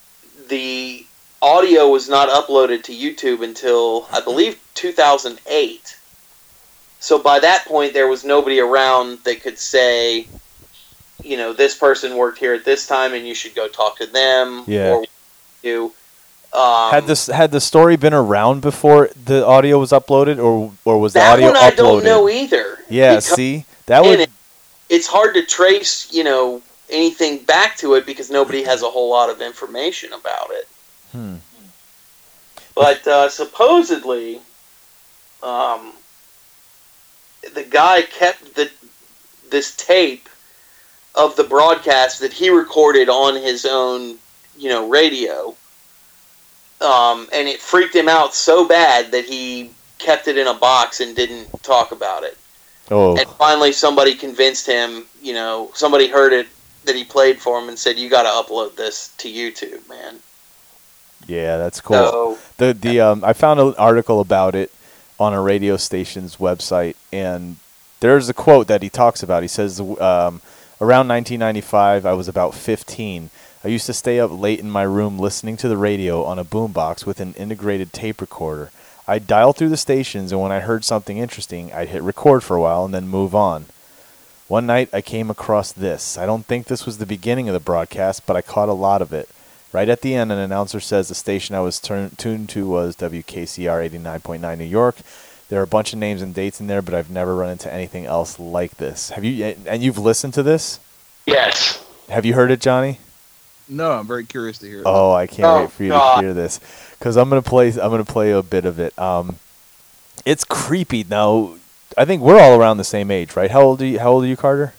[0.49, 1.05] the
[1.43, 5.97] audio was not uploaded to YouTube until I believe 2008.
[7.01, 10.27] So by that point, there was nobody around that could say,
[11.22, 14.07] you know, this person worked here at this time, and you should go talk to
[14.07, 14.64] them.
[14.66, 14.95] Yeah.
[14.95, 15.05] Or
[15.62, 15.93] you.
[16.53, 21.01] Um, had this had the story been around before the audio was uploaded, or or
[21.01, 22.79] was the that audio one I don't know either.
[22.89, 24.31] Yeah, see, that would it,
[24.89, 29.11] it's hard to trace, you know, anything back to it because nobody has a whole
[29.11, 30.68] lot of information about it.
[31.12, 31.35] hmm.
[32.75, 34.41] But uh, supposedly,
[35.45, 35.92] um,
[37.55, 38.70] the guy kept the
[39.51, 40.28] this tape
[41.14, 44.16] of the broadcast that he recorded on his own,
[44.57, 45.55] you know, radio.
[46.80, 51.01] Um, and it freaked him out so bad that he kept it in a box
[51.01, 52.36] and didn't talk about it.
[52.90, 55.05] Oh, And finally, somebody convinced him.
[55.22, 56.49] You know, somebody heard it
[56.84, 60.20] that he played for him and said, "You got to upload this to YouTube, man."
[61.26, 61.97] yeah, that's cool.
[61.97, 64.70] So the the um, I found an article about it
[65.19, 67.57] on a radio station's website, and
[68.01, 69.43] there's a quote that he talks about.
[69.43, 70.41] He says, um,
[70.81, 73.31] "Around 1995, I was about 15.
[73.65, 76.45] I used to stay up late in my room listening to the radio on a
[76.45, 78.71] boombox with an integrated tape recorder.
[79.07, 82.57] I'd dial through the stations, and when I heard something interesting, I'd hit record for
[82.57, 83.67] a while and then move on.
[84.49, 86.19] One night I came across this.
[86.19, 89.01] I don't think this was the beginning of the broadcast, but I caught a lot
[89.01, 89.29] of it.
[89.75, 92.95] Right at the end, an announcer says the station I was turn- tuned to was
[92.95, 94.95] WKCR 89.9 New York.
[95.49, 97.72] There are a bunch of names and dates in there, but I've never run into
[97.75, 99.11] anything else like this.
[99.11, 99.57] Have you?
[99.66, 100.79] And you've listened to this?
[101.27, 101.85] Yes.
[102.09, 103.01] Have you heard it, Johnny?
[103.68, 104.79] No, I'm very curious to hear.
[104.79, 104.87] It.
[104.87, 106.20] Oh, I can't Oh, wait for you God.
[106.20, 106.61] to hear this
[106.97, 107.70] because I'm gonna play.
[107.70, 108.97] I'm gonna play a bit of it.
[108.97, 109.41] Um,
[110.25, 111.03] it's creepy.
[111.03, 111.55] Now,
[111.99, 113.51] I think we're all around the same age, right?
[113.51, 113.99] How old are you?
[113.99, 114.72] How old are you, Carter?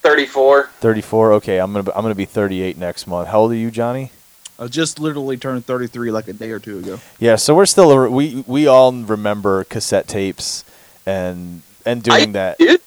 [0.00, 0.70] 34.
[0.80, 1.32] 34.
[1.34, 3.28] Okay, I'm gonna I'm gonna be 38 next month.
[3.28, 4.10] How old are you, Johnny?
[4.58, 7.00] I just literally turned 33 like a day or two ago.
[7.18, 10.64] Yeah, so we're still we we all remember cassette tapes
[11.06, 12.58] and and doing I, that.
[12.58, 12.80] Dude,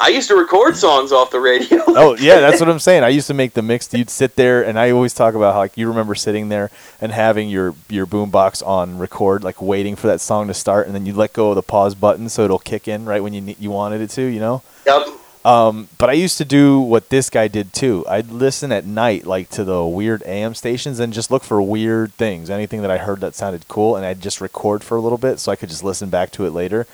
[0.00, 1.82] I used to record songs off the radio.
[1.98, 3.04] Oh yeah, that's what I'm saying.
[3.04, 3.92] I used to make the mix.
[3.94, 6.70] You'd sit there, and I always talk about how like you remember sitting there
[7.00, 10.94] and having your your boombox on record, like waiting for that song to start, and
[10.94, 13.54] then you let go of the pause button so it'll kick in right when you
[13.58, 14.62] you wanted it to, you know.
[14.84, 15.06] Yep.
[15.46, 18.04] Um, but I used to do what this guy did too.
[18.08, 22.12] I'd listen at night, like to the weird AM stations, and just look for weird
[22.14, 25.18] things, anything that I heard that sounded cool, and I'd just record for a little
[25.18, 26.88] bit so I could just listen back to it later.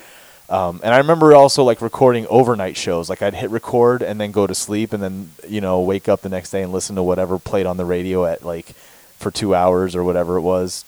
[0.51, 3.09] Um, and I remember also like recording overnight shows.
[3.09, 6.21] Like I'd hit record and then go to sleep, and then you know wake up
[6.21, 8.75] the next day and listen to whatever played on the radio at like
[9.17, 10.85] for two hours or whatever it was.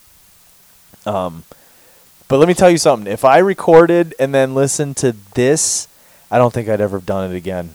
[1.07, 1.45] Um,
[2.29, 3.11] but let me tell you something.
[3.11, 5.89] If I recorded and then listened to this,
[6.31, 7.75] I don't think I'd ever have done it again.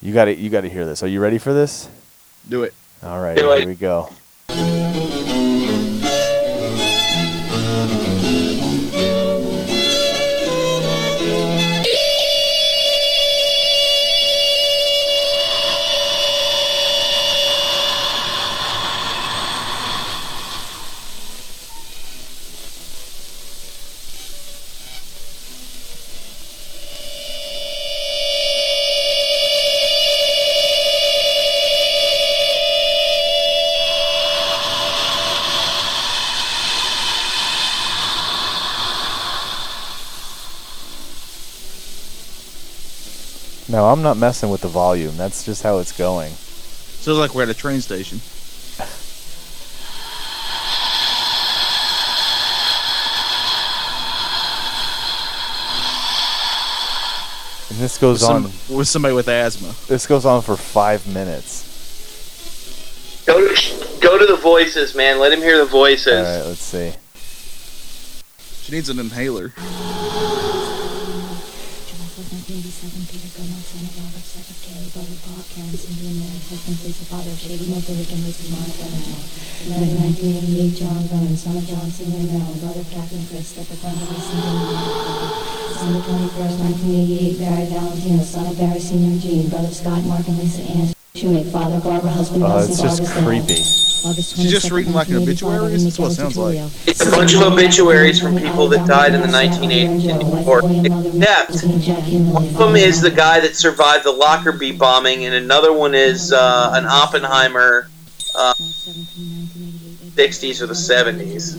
[0.00, 1.02] You got to you got to hear this.
[1.02, 1.88] Are you ready for this?
[2.48, 2.74] Do it.
[3.02, 3.66] All right, Do here it.
[3.66, 4.08] we go.
[43.92, 45.18] I'm not messing with the volume.
[45.18, 46.30] That's just how it's going.
[46.30, 48.20] Sounds like we're at a train station.
[57.68, 58.44] And this goes With, on.
[58.78, 59.74] with somebody with asthma.
[59.88, 61.68] This goes on for five minutes.
[63.26, 65.18] Go to, go to the voices, man.
[65.18, 66.26] Let him hear the voices.
[66.26, 66.94] All right, let's see.
[68.62, 69.52] She needs an inhaler.
[80.82, 86.00] John Vernon, son of John Senior Merrill, brother Captain Chris, the front of the December
[86.00, 90.94] 21st, 1988, Barry Valentino, son of Barry Senior Jean, brother Scott, Mark, and Lisa Ann
[91.52, 93.91] father Barbara, husband Oh, Nelson, it's just August, and creepy.
[94.04, 95.84] August She's just reading like an 1985, obituaries?
[95.84, 96.56] That's what it sounds like.
[96.86, 100.58] It's a bunch of obituaries from people that died in the 1984.
[100.86, 101.64] Except
[102.32, 106.32] one of them is the guy that survived the Lockerbie bombing, and another one is
[106.32, 107.88] uh, an Oppenheimer,
[108.36, 108.54] uh,
[110.14, 111.56] 60s or the 70s.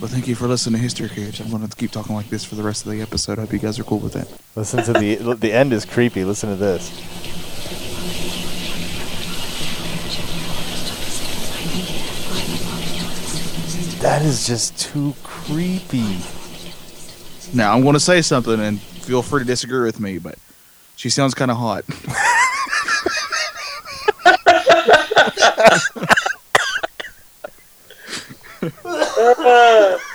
[0.00, 1.40] Well, thank you for listening to History Kids.
[1.40, 3.38] I'm going to keep talking like this for the rest of the episode.
[3.38, 4.28] I hope you guys are cool with that.
[4.54, 6.24] Listen to the the end is creepy.
[6.24, 6.88] Listen to this.
[14.00, 16.18] That is just too creepy.
[17.54, 20.38] Now, I'm going to say something, and feel free to disagree with me, but
[20.96, 21.84] she sounds kind of hot.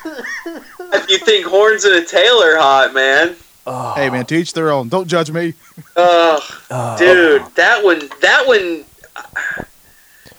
[0.94, 3.36] If you think horns and a tail are hot, man.
[3.66, 4.90] Oh, hey, man, to each their own.
[4.90, 5.54] Don't judge me.
[5.96, 6.98] Ugh, oh.
[6.98, 8.86] dude, that one, that one.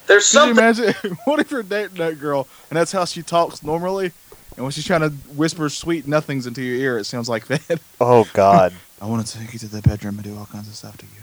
[0.06, 0.94] There's Can you imagine?
[1.24, 4.12] what if you're dating that girl, and that's how she talks normally?
[4.56, 7.80] And when she's trying to whisper sweet nothings into your ear, it sounds like that.
[8.00, 8.72] Oh God.
[9.00, 11.06] I want to take you to the bedroom and do all kinds of stuff to
[11.06, 11.22] you.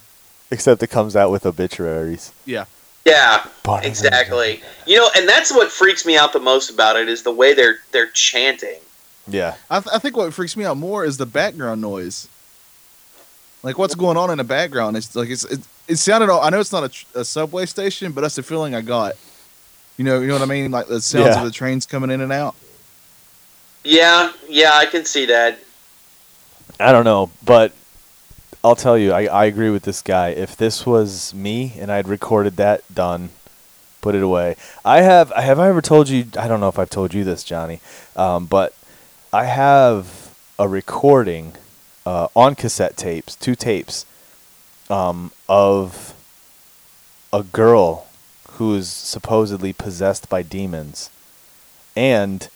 [0.51, 2.33] Except it comes out with obituaries.
[2.45, 2.65] Yeah.
[3.05, 4.61] Yeah, Barney exactly.
[4.85, 7.53] You know, and that's what freaks me out the most about it is the way
[7.53, 8.79] they're they're chanting.
[9.27, 9.55] Yeah.
[9.69, 12.27] I, th- I think what freaks me out more is the background noise.
[13.63, 14.97] Like what's going on in the background?
[14.97, 15.61] It's like it's it,
[15.91, 16.29] it sounded.
[16.29, 16.83] all- I know it's not
[17.15, 19.13] a, a subway station, but that's the feeling I got.
[19.97, 20.71] You know, you know what I mean?
[20.71, 21.39] Like the sounds Yeah.
[21.39, 22.55] of the trains coming in and out.
[23.83, 25.57] Yeah, yeah, I can see that.
[26.79, 27.73] I don't know, but
[28.63, 30.29] I'll tell you, I, I agree with this guy.
[30.29, 33.29] If this was me and I'd recorded that, done,
[34.01, 34.55] put it away.
[34.85, 35.31] I have.
[35.33, 36.25] I have I ever told you?
[36.37, 37.81] I don't know if I've told you this, Johnny,
[38.15, 38.73] um, but
[39.33, 41.53] I have a recording
[42.05, 44.05] uh, on cassette tapes, two tapes,
[44.91, 46.13] um, of
[47.33, 48.07] a girl
[48.51, 51.09] who is supposedly possessed by demons,
[51.95, 52.49] and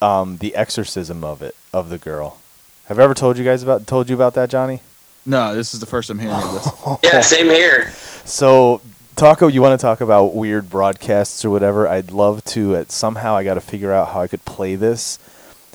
[0.00, 2.38] um, the exorcism of it of the girl.
[2.86, 4.80] Have I ever told you guys about told you about that, Johnny?
[5.26, 6.98] No, this is the first I'm hearing of this.
[7.12, 7.90] Yeah, same here.
[8.24, 8.82] So,
[9.16, 11.88] Taco, you want to talk about weird broadcasts or whatever?
[11.88, 12.76] I'd love to.
[12.76, 15.18] At somehow, I got to figure out how I could play this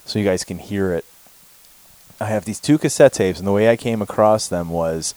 [0.06, 1.06] so you guys can hear it.
[2.22, 5.16] I have these two cassette tapes, and the way I came across them was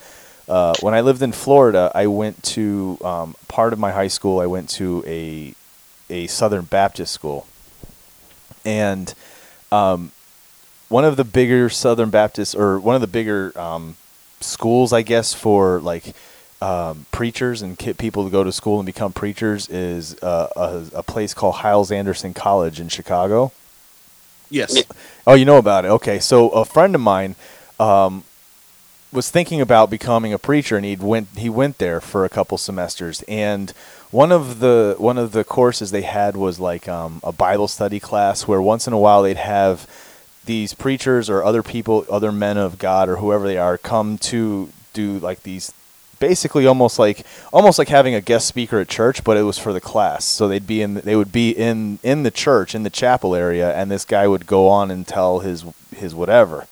[0.48, 1.90] uh, when I lived in Florida.
[1.94, 4.40] I went to um, part of my high school.
[4.40, 5.54] I went to a
[6.10, 7.46] a Southern Baptist school,
[8.64, 9.14] and
[9.70, 10.12] um,
[10.88, 13.96] one of the bigger Southern Baptist or one of the bigger um,
[14.40, 16.14] schools, I guess, for like
[16.60, 20.98] um, preachers and ki- people to go to school and become preachers is uh, a,
[20.98, 23.52] a place called Hyles Anderson College in Chicago.
[24.50, 24.84] Yes.
[25.26, 25.88] Oh, you know about it.
[25.88, 27.36] Okay, so a friend of mine
[27.80, 28.22] um,
[29.12, 32.58] was thinking about becoming a preacher, and he went he went there for a couple
[32.58, 33.22] semesters.
[33.28, 33.70] And
[34.10, 38.00] one of the one of the courses they had was like um, a Bible study
[38.00, 39.86] class, where once in a while they'd have
[40.44, 44.70] these preachers or other people, other men of God or whoever they are, come to
[44.92, 45.72] do like these
[46.18, 49.72] basically almost like almost like having a guest speaker at church, but it was for
[49.72, 50.24] the class.
[50.24, 53.74] So they'd be in they would be in in the church in the chapel area,
[53.74, 56.66] and this guy would go on and tell his his whatever.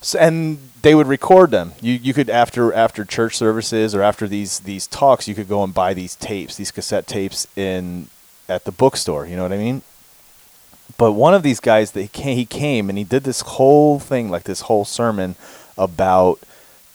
[0.00, 1.72] So, and they would record them.
[1.80, 5.64] You you could after after church services or after these these talks, you could go
[5.64, 8.08] and buy these tapes, these cassette tapes in
[8.48, 9.26] at the bookstore.
[9.26, 9.80] You know what I mean?
[10.98, 13.98] But one of these guys that he came, he came and he did this whole
[13.98, 15.36] thing, like this whole sermon
[15.78, 16.38] about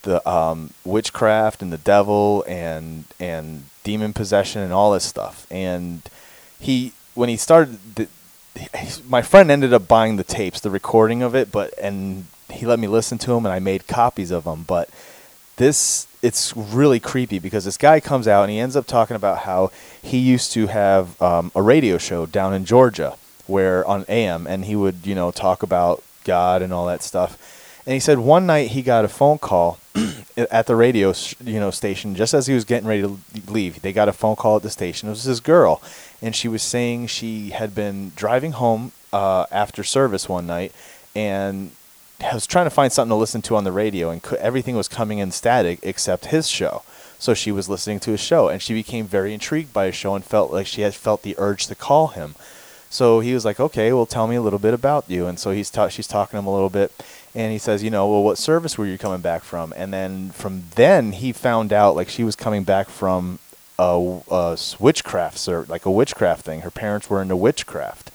[0.04, 5.48] the um, witchcraft and the devil and and demon possession and all this stuff.
[5.50, 6.04] And
[6.60, 8.08] he when he started, the,
[8.56, 12.66] he- my friend ended up buying the tapes, the recording of it, but and he
[12.66, 14.64] let me listen to them and I made copies of them.
[14.68, 14.89] But
[15.58, 19.39] this it's really creepy because this guy comes out and he ends up talking about
[19.39, 19.72] how
[20.02, 23.16] he used to have um, a radio show down in Georgia
[23.47, 27.56] where on AM and he would you know talk about God and all that stuff.
[27.86, 29.80] And he said one night he got a phone call
[30.38, 33.82] at the radio you know station just as he was getting ready to leave.
[33.82, 35.08] They got a phone call at the station.
[35.08, 35.82] It was this girl,
[36.22, 40.74] and she was saying she had been driving home uh, after service one night
[41.16, 41.72] and
[42.22, 44.76] I was trying to find something to listen to on the radio, and cou- everything
[44.76, 46.84] was coming in static except his show.
[47.17, 50.15] So she was listening to his show, and she became very intrigued by his show
[50.15, 52.36] and felt like she had felt the urge to call him.
[52.89, 55.51] So he was like, "Okay, well, tell me a little bit about you." And so
[55.51, 56.91] he's ta- she's talking to him a little bit,
[57.36, 60.32] and he says, "You know, well, what service were you coming back from?" And then
[60.32, 63.39] from then he found out like she was coming back from
[63.78, 66.61] a, a witchcraft, ser- like a witchcraft thing.
[66.61, 68.11] Her parents were into witchcraft,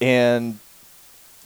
[0.00, 0.58] and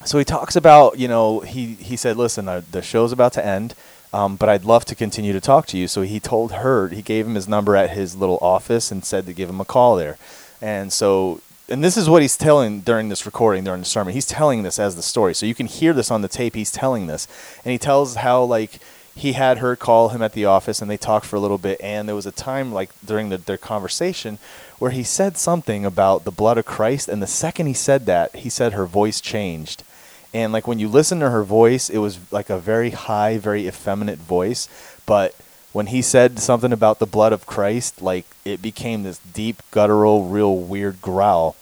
[0.04, 3.44] so he talks about you know he he said listen uh, the show's about to
[3.44, 3.74] end
[4.12, 5.86] um, but i'd love to continue to talk to you.
[5.86, 9.26] So he told her he gave him his number at his little office and said
[9.26, 10.18] to give him a call there.
[10.60, 14.12] And so and this is what he's telling during this recording during the sermon.
[14.12, 15.34] He's telling this as the story.
[15.34, 16.56] So you can hear this on the tape.
[16.56, 17.28] He's telling this.
[17.64, 18.80] And he tells how like
[19.14, 21.80] he had her call him at the office and they talked for a little bit.
[21.80, 24.38] And there was a time like during the, their conversation
[24.80, 27.08] where he said something about the blood of christ.
[27.08, 29.84] And the second he said that he said her voice changed
[30.32, 33.66] and like when you listen to her voice it was like a very high very
[33.66, 34.68] effeminate voice.
[35.06, 35.34] But
[35.72, 40.24] when he said something about the blood of christ like it became this deep guttural
[40.24, 41.56] real weird growl.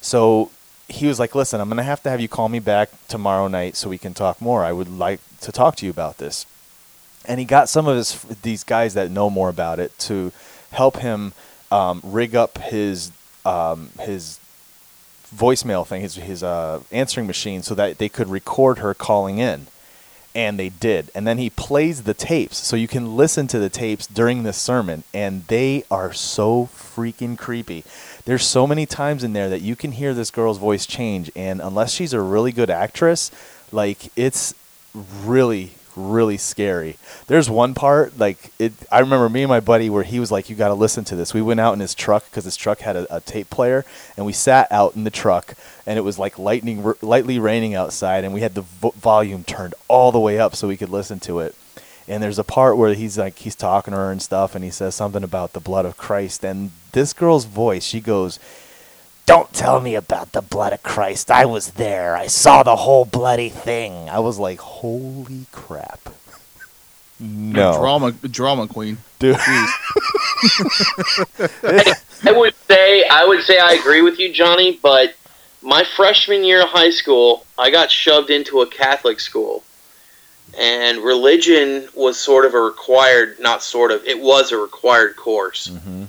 [0.00, 0.50] So
[0.88, 3.76] he was like listen i'm to have to have you call me back tomorrow night
[3.76, 4.64] so we can talk more.
[4.64, 6.46] I would like to talk to you about this.
[7.26, 10.32] And he got some of his these guys that know more about it to
[10.72, 11.32] help him
[11.70, 13.10] um, rig up his
[13.44, 14.38] um, his
[15.34, 19.66] voicemail thing, his his uh, answering machine, so that they could record her calling in,
[20.34, 21.10] and they did.
[21.14, 24.56] And then he plays the tapes, so you can listen to the tapes during this
[24.56, 27.84] sermon, and they are so freaking creepy.
[28.24, 31.60] There's so many times in there that you can hear this girl's voice change, and
[31.60, 33.30] unless she's a really good actress,
[33.72, 34.54] like it's
[35.24, 36.96] really really scary.
[37.26, 38.72] There's one part like it.
[38.90, 41.16] I remember me and my buddy where he was like, "You got to listen to
[41.16, 43.84] this." We went out in his truck because his truck had a, a tape player,
[44.16, 45.54] and we sat out in the truck,
[45.86, 49.44] and it was like lightning, r- lightly raining outside, and we had the vo- volume
[49.44, 51.54] turned all the way up so we could listen to it.
[52.06, 54.70] And there's a part where he's like he's talking to her and stuff, and he
[54.70, 58.38] says something about the blood of Christ, and this girl's voice, she goes.
[59.26, 61.30] Don't tell me about the blood of Christ.
[61.30, 62.14] I was there.
[62.16, 64.08] I saw the whole bloody thing.
[64.10, 66.00] I was like, holy crap.
[67.20, 68.98] No, Drama, drama queen.
[69.18, 69.36] dude.
[69.36, 69.70] Jeez.
[72.26, 74.78] I would say I would say I agree with you, Johnny.
[74.82, 75.14] But
[75.62, 79.62] my freshman year of high school, I got shoved into a Catholic school,
[80.58, 85.68] and religion was sort of a required, not sort of, it was a required course.
[85.68, 86.04] hmm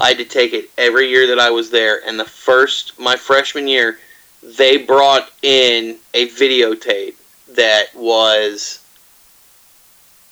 [0.00, 2.00] I had to take it every year that I was there.
[2.06, 3.98] And the first, my freshman year,
[4.42, 7.14] they brought in a videotape
[7.54, 8.82] that was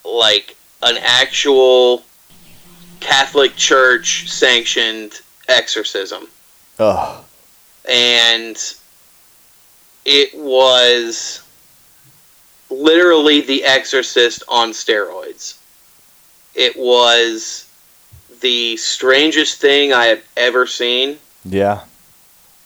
[0.04, 2.02] like an actual
[3.00, 6.28] Catholic Church sanctioned exorcism.
[6.78, 7.24] Oh,
[7.86, 8.56] And
[10.06, 11.42] it was
[12.70, 15.58] literally The Exorcist on steroids.
[16.54, 17.67] It was
[18.40, 21.82] the strangest thing I have ever seen yeah.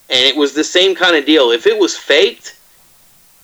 [0.09, 1.51] and it was the same kind of deal.
[1.51, 2.57] If it was faked,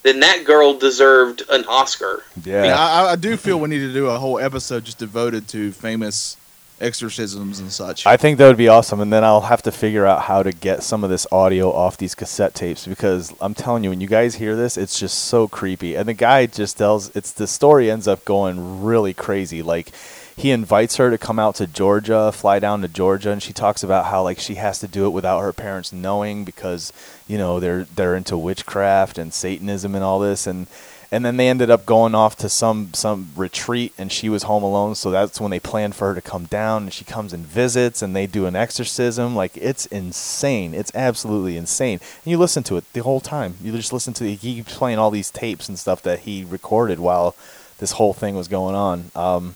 [0.04, 2.24] then that girl deserved an Oscar.
[2.44, 2.66] Yeah.
[2.66, 5.72] Yeah, I, I do feel we need to do a whole episode just devoted to
[5.72, 6.38] famous
[6.82, 8.06] exorcisms and such.
[8.06, 10.52] I think that would be awesome, and then I'll have to figure out how to
[10.52, 14.08] get some of this audio off these cassette tapes because I'm telling you, when you
[14.08, 15.96] guys hear this, it's just so creepy.
[15.96, 19.62] And the guy just tells it's the story ends up going really crazy.
[19.62, 19.92] Like
[20.40, 23.84] he invites her to come out to Georgia, fly down to Georgia, and she talks
[23.84, 26.94] about how like she has to do it without her parents knowing because
[27.28, 30.68] you know they're they're into witchcraft and Satanism and all this and.
[31.12, 34.62] And then they ended up going off to some some retreat, and she was home
[34.62, 34.94] alone.
[34.94, 38.04] So that's when they planned for her to come down, and she comes and visits,
[38.04, 39.36] and they do an exorcism.
[39.36, 40.76] Like it's insane.
[40.76, 42.00] It's absolutely insane.
[42.24, 43.56] And you listen to it the whole time.
[43.60, 44.24] You just listen to.
[44.26, 47.36] He keeps playing all these tapes and stuff that he recorded while
[47.80, 49.10] this whole thing was going on.
[49.16, 49.56] Um,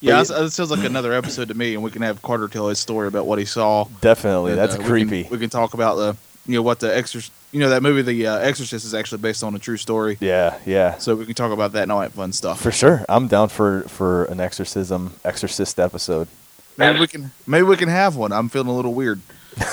[0.00, 2.48] yeah, but that's- that sounds like another episode to me, and we can have Carter
[2.48, 3.84] tell his story about what he saw.
[4.00, 5.28] definitely, And, that's uh, we can- creepy.
[5.30, 8.26] We can, talk about the, you know, what the exorcist, you know, that movie, The
[8.28, 10.16] uh, Exorcist, is actually based on a true story.
[10.20, 10.98] yeah, yeah.
[10.98, 12.60] So we can talk about that and all that fun stuff.
[12.60, 16.28] For sure, I'm down for for an exorcism exorcist episode.
[16.76, 18.30] Maybe we can, maybe we can have one.
[18.32, 19.20] I'm feeling a little weird.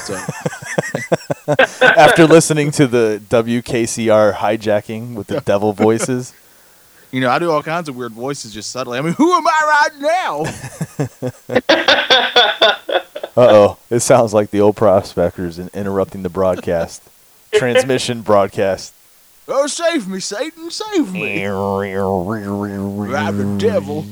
[0.05, 0.15] So
[1.81, 6.33] After listening to the WKCR hijacking with the devil voices.
[7.11, 8.97] you know, I do all kinds of weird voices just subtly.
[8.97, 10.45] I mean, who am I right now?
[13.37, 17.03] Uh oh, it sounds like the old prospectors in interrupting the broadcast.
[17.53, 18.95] Transmission broadcast.
[19.47, 21.45] oh, save me, Satan, save me!
[21.45, 24.07] I'm the devil.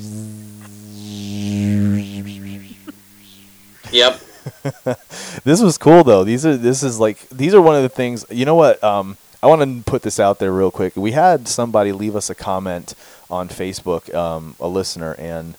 [3.92, 4.22] Yep.
[5.44, 6.24] This was cool though.
[6.24, 8.26] These are this is like these are one of the things.
[8.30, 8.84] You know what?
[8.84, 10.96] Um, I want to put this out there real quick.
[10.96, 12.96] We had somebody leave us a comment
[13.30, 15.54] on Facebook, um, a listener, and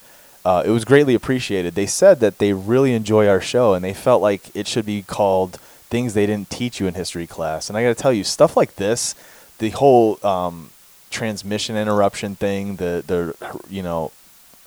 [0.45, 1.77] uh, it was greatly appreciated.
[1.77, 5.03] They said that they really enjoy our show and they felt like it should be
[5.03, 8.25] called "Things They Didn't Teach You in History Class." And I got to tell you,
[8.25, 9.15] stuff like this,
[9.59, 10.71] the whole um,
[11.11, 13.37] transmission interruption thing, the the
[13.71, 14.11] you know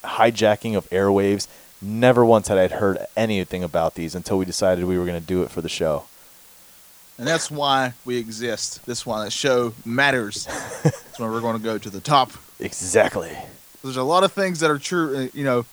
[0.01, 1.49] hijacking of airwaves.
[1.82, 5.28] Never once had I heard anything about these until we decided we were going to
[5.28, 6.05] do it for the show.
[7.20, 8.84] And that's why we exist.
[8.86, 10.45] This why that show matters.
[10.84, 12.32] that's why we're going to go to the top.
[12.61, 13.38] Exactly.
[13.84, 15.15] There's a lot of things that are true.
[15.15, 15.65] uh, You know,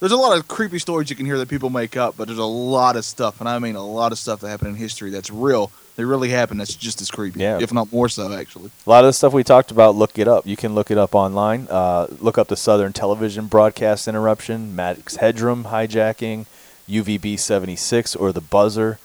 [0.00, 2.38] there's a lot of creepy stories you can hear that people make up, but there's
[2.38, 5.10] a lot of stuff, and I mean a lot of stuff that happened in history
[5.10, 5.70] that's real.
[5.96, 6.60] They really happened.
[6.60, 7.58] That's just as creepy, Yeah.
[7.60, 8.70] if not more so, actually.
[8.86, 10.46] A lot of the stuff we talked about, look it up.
[10.46, 11.66] You can look it up online.
[11.68, 16.46] Uh, look up the Southern Television broadcast interruption, Max Headroom hijacking,
[16.88, 18.98] UVB 76, or the buzzer.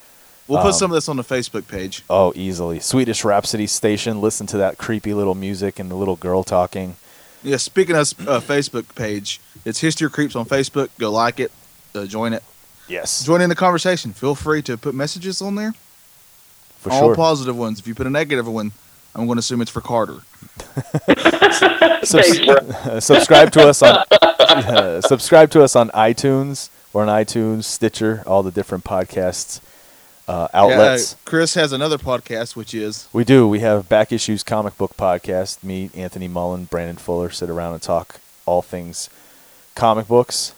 [0.46, 2.02] We'll Um, put some of this on the Facebook page.
[2.10, 2.78] Oh, easily.
[2.80, 4.20] Swedish Rhapsody Station.
[4.20, 6.96] Listen to that creepy little music and the little girl talking.
[7.42, 10.88] Yeah, speaking of uh, Facebook page, it's History Creeps on Facebook.
[10.98, 11.52] Go like it,
[11.94, 12.42] uh, join it,
[12.88, 14.12] Yes, join in the conversation.
[14.12, 15.72] Feel free to put messages on there.
[16.80, 16.98] for sure.
[17.00, 17.14] All sure.
[17.14, 17.78] positive ones.
[17.80, 18.72] If you put a negative one,
[19.14, 20.18] I'm going to assume it's for Carter.
[22.04, 22.40] Subs-
[23.04, 28.42] subscribe to us on uh, subscribe to us on iTunes or on iTunes, Stitcher, all
[28.42, 29.60] the different podcasts
[30.28, 31.12] uh, outlets.
[31.12, 33.46] Yeah, Chris has another podcast, which is We do.
[33.48, 35.62] We have Back Issues Comic Book Podcast.
[35.62, 39.08] Me, Anthony Mullen, Brandon Fuller sit around and talk all things
[39.74, 40.54] comic books.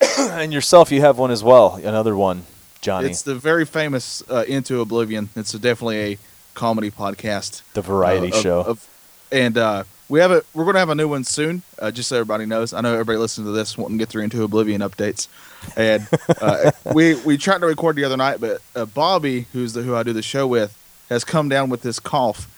[0.18, 1.74] and yourself, you have one as well.
[1.76, 2.44] Another one,
[2.80, 3.08] Johnny.
[3.08, 5.28] it's the very famous uh, Into Oblivion.
[5.36, 6.18] It's definitely a
[6.54, 7.62] comedy podcast.
[7.74, 8.60] the variety uh, of- show.
[8.60, 8.86] of-
[9.32, 11.62] and uh, we have a we're going to have a new one soon.
[11.78, 14.42] Uh, just so everybody knows, I know everybody listening to this to get their Into
[14.42, 15.28] Oblivion updates.
[15.76, 16.06] And
[16.40, 19.94] uh, we we tried to record the other night, but uh, Bobby, who's the who
[19.94, 20.76] I do the show with,
[21.08, 22.48] has come down with this cough.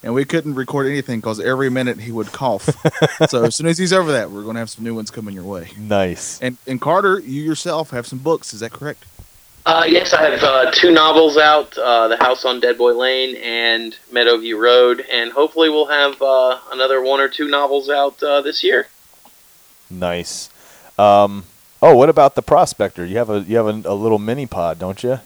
[0.00, 2.68] And we couldn't record anything because every minute he would cough.
[3.28, 5.34] so as soon as he's over that, we're going to have some new ones coming
[5.34, 5.70] your way.
[5.76, 6.40] nice.
[6.40, 8.54] And and Carter, you yourself have some books.
[8.54, 9.04] Is that correct?
[9.68, 13.36] Uh, yes, I have uh, two novels out: uh, "The House on Dead Boy Lane"
[13.36, 18.40] and "Meadowview Road," and hopefully we'll have uh, another one or two novels out uh,
[18.40, 18.88] this year.
[19.90, 20.48] Nice.
[20.98, 21.44] Um,
[21.82, 23.04] oh, what about the prospector?
[23.04, 25.20] You have a you have a, a little mini pod, don't you?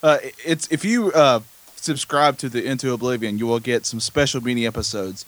[0.00, 1.40] Uh, it's if you uh,
[1.74, 5.24] subscribe to the Into Oblivion, you will get some special mini episodes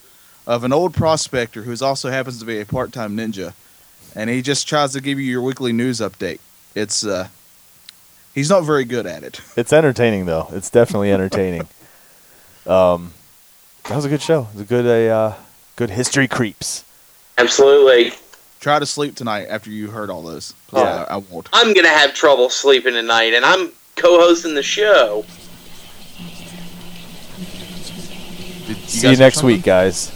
[0.47, 3.55] of an old prospector who also happens to be a part-time ninja,
[4.15, 6.39] and he just tries to give you your weekly news update.
[6.77, 7.31] It's uh,
[8.39, 9.41] he's not very good at it.
[9.57, 10.49] It's entertaining though.
[10.53, 11.63] It's definitely entertaining.
[12.67, 13.13] um,
[13.85, 14.43] that was a good show.
[14.51, 15.35] It was a good a uh,
[15.77, 16.85] good history creeps.
[17.37, 18.13] Absolutely.
[18.61, 20.55] Try to sleep tonight after you heard all those.
[20.73, 21.49] Yeah, I won't.
[21.53, 25.25] I'm gonna have trouble sleeping tonight, and I'm co-hosting the show.
[28.67, 30.13] Did See you next week, guys.